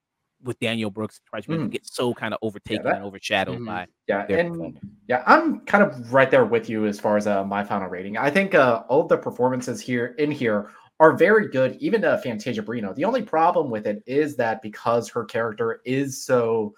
with 0.42 0.58
Daniel 0.60 0.90
Brooks, 0.90 1.20
Tribesman 1.28 1.68
Mhm. 1.68 1.70
gets 1.72 1.94
so 1.94 2.14
kind 2.14 2.32
of 2.32 2.38
overtaken 2.42 2.84
that- 2.84 2.96
and 2.96 3.04
overshadowed 3.04 3.58
Mhm. 3.60 3.66
by 3.66 3.86
Yeah, 4.06 4.24
and 4.28 4.78
yeah, 5.08 5.22
I'm 5.26 5.60
kind 5.60 5.82
of 5.84 6.12
right 6.12 6.30
there 6.30 6.44
with 6.44 6.68
you 6.70 6.86
as 6.86 6.98
far 7.00 7.16
as 7.16 7.26
uh, 7.26 7.44
my 7.44 7.64
final 7.64 7.88
rating. 7.88 8.16
I 8.16 8.30
think 8.30 8.54
uh, 8.54 8.84
all 8.88 9.02
of 9.02 9.08
the 9.08 9.18
performances 9.18 9.80
here 9.80 10.14
in 10.18 10.30
here 10.30 10.70
are 11.00 11.12
very 11.16 11.48
good. 11.48 11.76
Even 11.80 12.04
uh, 12.04 12.16
Fantasia 12.18 12.62
Barrino. 12.62 12.94
The 12.94 13.04
only 13.04 13.22
problem 13.22 13.70
with 13.70 13.86
it 13.86 14.02
is 14.06 14.36
that 14.36 14.62
because 14.62 15.08
her 15.10 15.24
character 15.24 15.80
is 15.84 16.22
so 16.24 16.74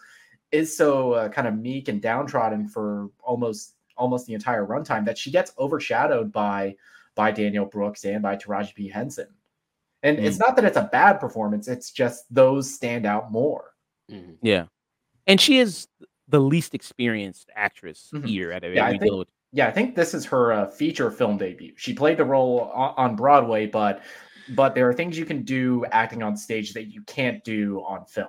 is 0.53 0.77
so 0.77 1.13
uh, 1.13 1.29
kind 1.29 1.47
of 1.47 1.57
meek 1.57 1.89
and 1.89 2.03
downtrodden 2.03 2.67
for 2.69 3.09
almost 3.21 3.77
almost 3.97 4.27
the 4.27 4.35
entire 4.35 4.67
runtime, 4.67 5.05
that 5.05 5.17
she 5.19 5.31
gets 5.31 5.53
overshadowed 5.59 6.33
by 6.33 6.75
by 7.15 7.31
Daniel 7.31 7.67
Brooks 7.67 8.05
and 8.05 8.23
by 8.23 8.37
Taraji 8.37 8.75
P 8.75 8.89
Henson. 8.89 9.29
And 10.03 10.19
it's 10.19 10.39
not 10.39 10.57
that 10.57 10.65
it's 10.65 10.77
a 10.77 10.89
bad 10.91 11.21
performance; 11.21 11.69
it's 11.69 11.91
just 11.91 12.25
those 12.35 12.73
stand 12.73 13.05
out 13.07 13.31
more. 13.31 13.73
Mhm. 14.11 14.37
Yeah, 14.43 14.67
and 15.27 15.41
she 15.41 15.59
is 15.59 15.89
the 16.29 16.41
least 16.41 16.75
experienced 16.75 17.51
actress 17.55 18.11
Mhm. 18.15 18.27
here 18.27 18.53
at 18.53 18.65
a 18.65 18.71
Yeah, 18.75 18.87
I 18.87 18.91
think- 18.91 19.03
deal 19.03 19.19
with. 19.19 19.29
yeah, 19.53 19.67
I 19.67 19.73
think 19.73 19.95
this 19.97 20.15
is 20.15 20.25
her 20.27 20.53
uh, 20.53 20.67
feature 20.69 21.11
film 21.11 21.37
debut. 21.39 21.75
She 21.77 21.93
played 21.93 22.17
the 22.17 22.25
role 22.25 22.61
on, 22.75 22.95
on 22.97 23.17
Broadway, 23.17 23.67
but 23.67 24.03
but 24.57 24.75
there 24.75 24.89
are 24.89 24.95
things 24.95 25.19
you 25.19 25.27
can 25.27 25.43
do 25.43 25.85
acting 25.93 26.23
on 26.23 26.37
stage 26.37 26.73
that 26.73 26.85
you 26.85 27.03
can't 27.03 27.45
do 27.45 27.81
on 27.83 28.05
film. 28.07 28.29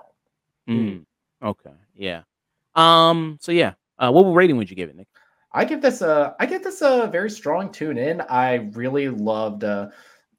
Mm, 0.70 1.06
okay, 1.42 1.74
yeah. 1.96 2.24
Um. 2.76 3.38
So 3.42 3.52
yeah, 3.52 3.74
uh, 3.98 4.12
what 4.12 4.24
rating 4.24 4.58
would 4.58 4.70
you 4.70 4.76
give 4.76 4.90
it, 4.90 4.96
Nick? 4.96 5.08
I 5.54 5.66
give 5.66 5.82
this 5.82 6.02
a 6.02 6.36
I 6.40 6.46
give 6.46 6.64
this 6.64 6.82
a 6.82 7.08
very 7.12 7.30
strong 7.30 7.72
tune 7.72 7.98
in. 7.98 8.22
I 8.22 8.56
really 8.74 9.10
loved 9.10 9.64
uh, 9.64 9.90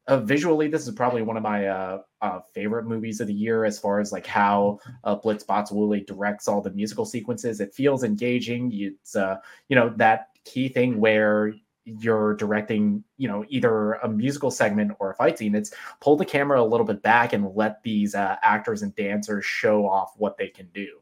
uh 0.09 0.19
visually 0.19 0.69
this 0.69 0.87
is 0.87 0.95
probably 0.95 1.23
one 1.23 1.37
of 1.37 1.43
my 1.43 1.67
uh, 1.67 1.99
uh 2.21 2.41
favorite 2.53 2.87
movies 2.87 3.21
of 3.21 3.27
the 3.27 3.35
year 3.35 3.65
as 3.65 3.79
far 3.79 4.01
as 4.01 4.13
like 4.13 4.27
how 4.27 4.79
uh, 5.05 5.15
Blitz 5.15 5.45
Bazawule 5.45 6.07
directs 6.07 6.49
all 6.49 6.61
the 6.61 6.71
musical 6.71 7.05
sequences. 7.05 7.61
It 7.61 7.73
feels 7.75 8.05
engaging. 8.05 8.71
It's 8.73 9.17
uh 9.17 9.37
you 9.69 9.77
know 9.77 9.93
that 9.97 10.29
key 10.45 10.69
thing 10.69 10.99
where 10.99 11.55
you're 11.85 12.35
directing, 12.35 13.03
you 13.17 13.29
know, 13.29 13.45
either 13.49 13.95
a 13.95 14.09
musical 14.09 14.51
segment 14.51 14.93
or 15.01 15.11
a 15.11 15.15
fight 15.15 15.39
scene. 15.39 15.55
It's 15.55 15.75
pull 16.01 16.17
the 16.17 16.25
camera 16.25 16.63
a 16.63 16.65
little 16.65 16.87
bit 16.87 17.03
back 17.03 17.33
and 17.33 17.55
let 17.55 17.83
these 17.83 18.15
uh, 18.15 18.37
actors 18.43 18.83
and 18.83 18.95
dancers 18.95 19.45
show 19.45 19.87
off 19.87 20.13
what 20.17 20.37
they 20.37 20.49
can 20.49 20.69
do. 20.73 20.99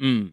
Mm. 0.00 0.32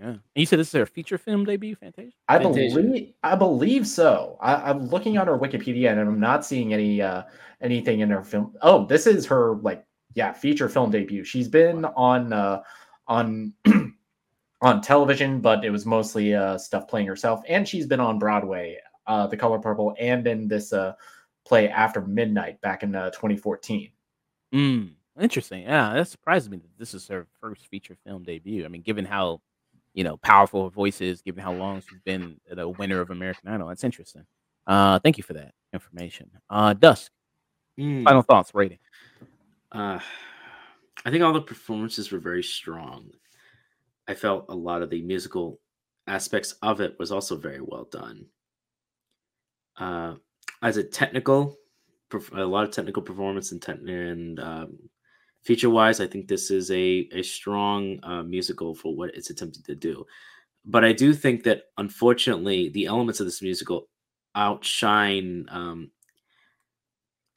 Okay. 0.00 0.08
Yeah. 0.08 0.14
And 0.14 0.20
you 0.34 0.46
said 0.46 0.58
this 0.58 0.68
is 0.68 0.74
her 0.74 0.86
feature 0.86 1.18
film 1.18 1.44
debut, 1.44 1.74
Fantasia? 1.74 2.12
I 2.28 2.38
believe 2.38 3.12
I 3.22 3.34
believe 3.34 3.86
so. 3.86 4.38
I, 4.40 4.54
I'm 4.54 4.86
looking 4.86 5.18
on 5.18 5.26
her 5.26 5.38
Wikipedia 5.38 5.90
and 5.90 6.00
I'm 6.00 6.20
not 6.20 6.44
seeing 6.44 6.72
any 6.72 7.02
uh 7.02 7.24
anything 7.60 8.00
in 8.00 8.10
her 8.10 8.24
film. 8.24 8.54
Oh, 8.62 8.86
this 8.86 9.06
is 9.06 9.26
her 9.26 9.56
like 9.56 9.84
yeah 10.14 10.32
feature 10.32 10.68
film 10.68 10.90
debut. 10.90 11.24
She's 11.24 11.48
been 11.48 11.84
on 11.84 12.32
uh 12.32 12.62
on 13.06 13.52
on 14.62 14.80
television, 14.80 15.40
but 15.40 15.64
it 15.64 15.70
was 15.70 15.84
mostly 15.86 16.34
uh 16.34 16.56
stuff 16.56 16.88
playing 16.88 17.06
herself, 17.06 17.42
and 17.48 17.68
she's 17.68 17.86
been 17.86 18.00
on 18.00 18.18
Broadway, 18.18 18.78
uh 19.06 19.26
The 19.26 19.36
Color 19.36 19.58
Purple, 19.58 19.94
and 19.98 20.26
in 20.26 20.48
this 20.48 20.72
uh 20.72 20.94
play 21.44 21.68
After 21.68 22.00
Midnight 22.00 22.60
back 22.60 22.82
in 22.82 22.94
uh, 22.94 23.10
2014. 23.10 23.90
Mm. 24.54 24.90
Interesting. 25.20 25.62
Yeah, 25.62 25.94
that 25.94 26.08
surprises 26.08 26.48
me 26.48 26.58
that 26.58 26.78
this 26.78 26.94
is 26.94 27.08
her 27.08 27.26
first 27.40 27.66
feature 27.66 27.96
film 28.06 28.22
debut. 28.22 28.64
I 28.64 28.68
mean, 28.68 28.82
given 28.82 29.04
how 29.04 29.40
you 29.94 30.04
know 30.04 30.16
powerful 30.18 30.70
voices, 30.70 31.22
given 31.22 31.42
how 31.42 31.52
long 31.52 31.80
she's 31.80 32.00
been 32.04 32.36
the 32.50 32.68
winner 32.68 33.00
of 33.00 33.10
American 33.10 33.48
Idol, 33.48 33.68
that's 33.68 33.84
interesting. 33.84 34.24
Uh, 34.66 34.98
thank 35.00 35.18
you 35.18 35.24
for 35.24 35.32
that 35.34 35.52
information. 35.72 36.30
Uh, 36.48 36.72
Dusk. 36.74 37.10
Mm. 37.78 38.04
Final 38.04 38.22
thoughts, 38.22 38.54
rating. 38.54 38.78
Uh, 39.72 39.98
I 41.04 41.10
think 41.10 41.22
all 41.22 41.32
the 41.32 41.40
performances 41.40 42.12
were 42.12 42.18
very 42.18 42.42
strong. 42.42 43.10
I 44.06 44.14
felt 44.14 44.46
a 44.48 44.54
lot 44.54 44.82
of 44.82 44.90
the 44.90 45.02
musical 45.02 45.60
aspects 46.06 46.54
of 46.62 46.80
it 46.80 46.96
was 46.98 47.12
also 47.12 47.36
very 47.36 47.60
well 47.60 47.84
done. 47.90 48.26
Uh, 49.78 50.14
as 50.62 50.76
a 50.76 50.84
technical, 50.84 51.56
a 52.32 52.44
lot 52.44 52.64
of 52.64 52.72
technical 52.72 53.02
performance 53.02 53.52
and, 53.52 53.62
tech 53.62 53.78
and 53.78 54.40
um, 54.40 54.78
feature 55.42 55.70
wise, 55.70 56.00
I 56.00 56.06
think 56.06 56.28
this 56.28 56.50
is 56.50 56.70
a 56.70 57.08
a 57.12 57.22
strong 57.22 57.98
uh, 58.02 58.22
musical 58.22 58.74
for 58.74 58.94
what 58.94 59.14
it's 59.14 59.30
attempting 59.30 59.62
to 59.64 59.74
do. 59.74 60.04
But 60.64 60.84
I 60.84 60.92
do 60.92 61.14
think 61.14 61.44
that 61.44 61.64
unfortunately, 61.78 62.68
the 62.68 62.86
elements 62.86 63.20
of 63.20 63.26
this 63.26 63.42
musical 63.42 63.88
outshine 64.34 65.46
um, 65.50 65.90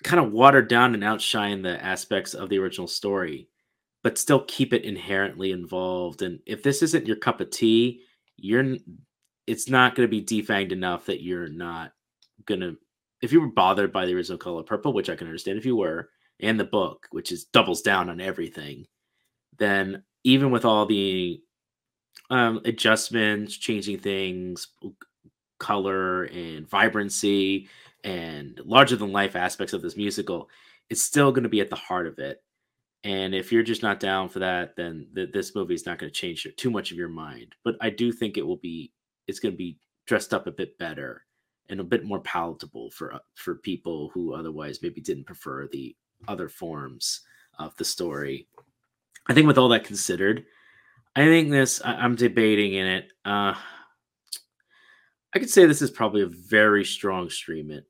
kind 0.03 0.23
of 0.23 0.31
watered 0.31 0.67
down 0.67 0.93
and 0.93 1.03
outshine 1.03 1.61
the 1.61 1.83
aspects 1.83 2.33
of 2.33 2.49
the 2.49 2.59
original 2.59 2.87
story, 2.87 3.47
but 4.03 4.17
still 4.17 4.43
keep 4.47 4.73
it 4.73 4.83
inherently 4.83 5.51
involved. 5.51 6.21
And 6.21 6.39
if 6.45 6.61
this 6.61 6.81
isn't 6.83 7.07
your 7.07 7.15
cup 7.15 7.39
of 7.41 7.49
tea, 7.49 8.01
you're 8.37 8.75
it's 9.47 9.69
not 9.69 9.95
going 9.95 10.09
to 10.09 10.21
be 10.21 10.23
defanged 10.23 10.71
enough 10.71 11.05
that 11.05 11.21
you're 11.21 11.47
not 11.47 11.93
gonna. 12.45 12.73
If 13.21 13.31
you 13.31 13.39
were 13.39 13.47
bothered 13.47 13.93
by 13.93 14.05
the 14.05 14.13
original 14.15 14.37
color 14.37 14.63
purple, 14.63 14.91
which 14.91 15.09
I 15.09 15.15
can 15.15 15.27
understand 15.27 15.57
if 15.57 15.65
you 15.65 15.77
were, 15.77 16.09
and 16.43 16.59
the 16.59 16.65
book, 16.65 17.07
which 17.11 17.31
is 17.31 17.45
doubles 17.45 17.81
down 17.81 18.09
on 18.09 18.21
everything, 18.21 18.85
then 19.57 20.03
even 20.23 20.51
with 20.51 20.65
all 20.65 20.85
the 20.85 21.41
um, 22.29 22.61
adjustments, 22.65 23.57
changing 23.57 23.99
things, 23.99 24.67
color 25.59 26.25
and 26.25 26.69
vibrancy, 26.69 27.69
and 28.03 28.59
larger 28.65 28.95
than 28.95 29.11
life 29.11 29.35
aspects 29.35 29.73
of 29.73 29.81
this 29.81 29.95
musical, 29.95 30.49
it's 30.89 31.01
still 31.01 31.31
going 31.31 31.43
to 31.43 31.49
be 31.49 31.61
at 31.61 31.69
the 31.69 31.75
heart 31.75 32.07
of 32.07 32.19
it. 32.19 32.43
And 33.05 33.35
if 33.35 33.51
you're 33.51 33.63
just 33.63 33.83
not 33.83 33.99
down 33.99 34.29
for 34.29 34.39
that, 34.39 34.75
then 34.75 35.07
th- 35.15 35.31
this 35.31 35.55
movie 35.55 35.73
is 35.73 35.85
not 35.85 35.99
going 35.99 36.11
to 36.11 36.15
change 36.15 36.47
too 36.57 36.71
much 36.71 36.91
of 36.91 36.97
your 36.97 37.09
mind. 37.09 37.55
But 37.63 37.75
I 37.81 37.89
do 37.89 38.11
think 38.11 38.37
it 38.37 38.45
will 38.45 38.57
be. 38.57 38.91
It's 39.27 39.39
going 39.39 39.53
to 39.53 39.57
be 39.57 39.77
dressed 40.05 40.33
up 40.33 40.47
a 40.47 40.51
bit 40.51 40.77
better 40.77 41.25
and 41.69 41.79
a 41.79 41.83
bit 41.83 42.03
more 42.03 42.19
palatable 42.19 42.91
for 42.91 43.13
uh, 43.13 43.19
for 43.35 43.55
people 43.55 44.09
who 44.13 44.33
otherwise 44.33 44.79
maybe 44.81 45.01
didn't 45.01 45.25
prefer 45.25 45.67
the 45.67 45.95
other 46.27 46.49
forms 46.49 47.21
of 47.59 47.75
the 47.77 47.85
story. 47.85 48.47
I 49.27 49.33
think 49.33 49.47
with 49.47 49.57
all 49.57 49.69
that 49.69 49.83
considered, 49.83 50.45
I 51.15 51.25
think 51.25 51.49
this. 51.49 51.81
I, 51.83 51.93
I'm 51.93 52.15
debating 52.15 52.73
in 52.73 52.85
it. 52.85 53.11
Uh, 53.23 53.53
I 55.33 55.39
could 55.39 55.49
say 55.49 55.65
this 55.65 55.81
is 55.81 55.91
probably 55.91 56.21
a 56.21 56.27
very 56.27 56.85
strong 56.85 57.29
stream 57.29 57.71
it. 57.71 57.85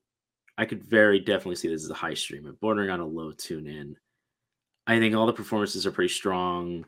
I 0.57 0.65
could 0.65 0.83
very 0.83 1.19
definitely 1.19 1.55
see 1.55 1.67
this 1.67 1.83
as 1.83 1.89
a 1.89 1.95
high 1.95 2.13
stream 2.13 2.47
it, 2.47 2.59
bordering 2.59 2.89
on 2.89 2.99
a 2.99 3.05
low 3.05 3.31
tune 3.31 3.67
in. 3.67 3.95
I 4.85 4.99
think 4.99 5.15
all 5.15 5.25
the 5.25 5.33
performances 5.33 5.87
are 5.87 5.91
pretty 5.91 6.13
strong, 6.13 6.85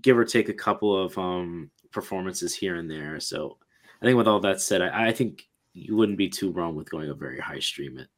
give 0.00 0.16
or 0.16 0.24
take 0.24 0.48
a 0.48 0.54
couple 0.54 0.96
of 0.96 1.16
um, 1.18 1.70
performances 1.92 2.54
here 2.54 2.76
and 2.76 2.90
there. 2.90 3.20
So 3.20 3.58
I 4.00 4.06
think 4.06 4.16
with 4.16 4.28
all 4.28 4.40
that 4.40 4.60
said, 4.60 4.82
I, 4.82 5.08
I 5.08 5.12
think 5.12 5.48
you 5.74 5.96
wouldn't 5.96 6.18
be 6.18 6.28
too 6.28 6.50
wrong 6.52 6.74
with 6.74 6.90
going 6.90 7.10
a 7.10 7.14
very 7.14 7.38
high 7.40 7.58
stream 7.58 7.98
it. 7.98 8.08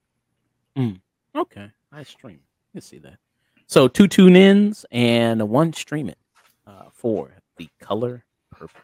Okay, 1.34 1.70
I 1.92 2.02
stream. 2.02 2.40
You 2.72 2.80
see 2.80 2.98
that. 2.98 3.18
So 3.66 3.88
two 3.88 4.08
tune 4.08 4.36
ins 4.36 4.84
and 4.90 5.48
one 5.48 5.72
stream 5.72 6.08
it 6.08 6.18
uh, 6.66 6.84
for 6.92 7.32
the 7.56 7.68
color 7.80 8.24
purple. 8.50 8.80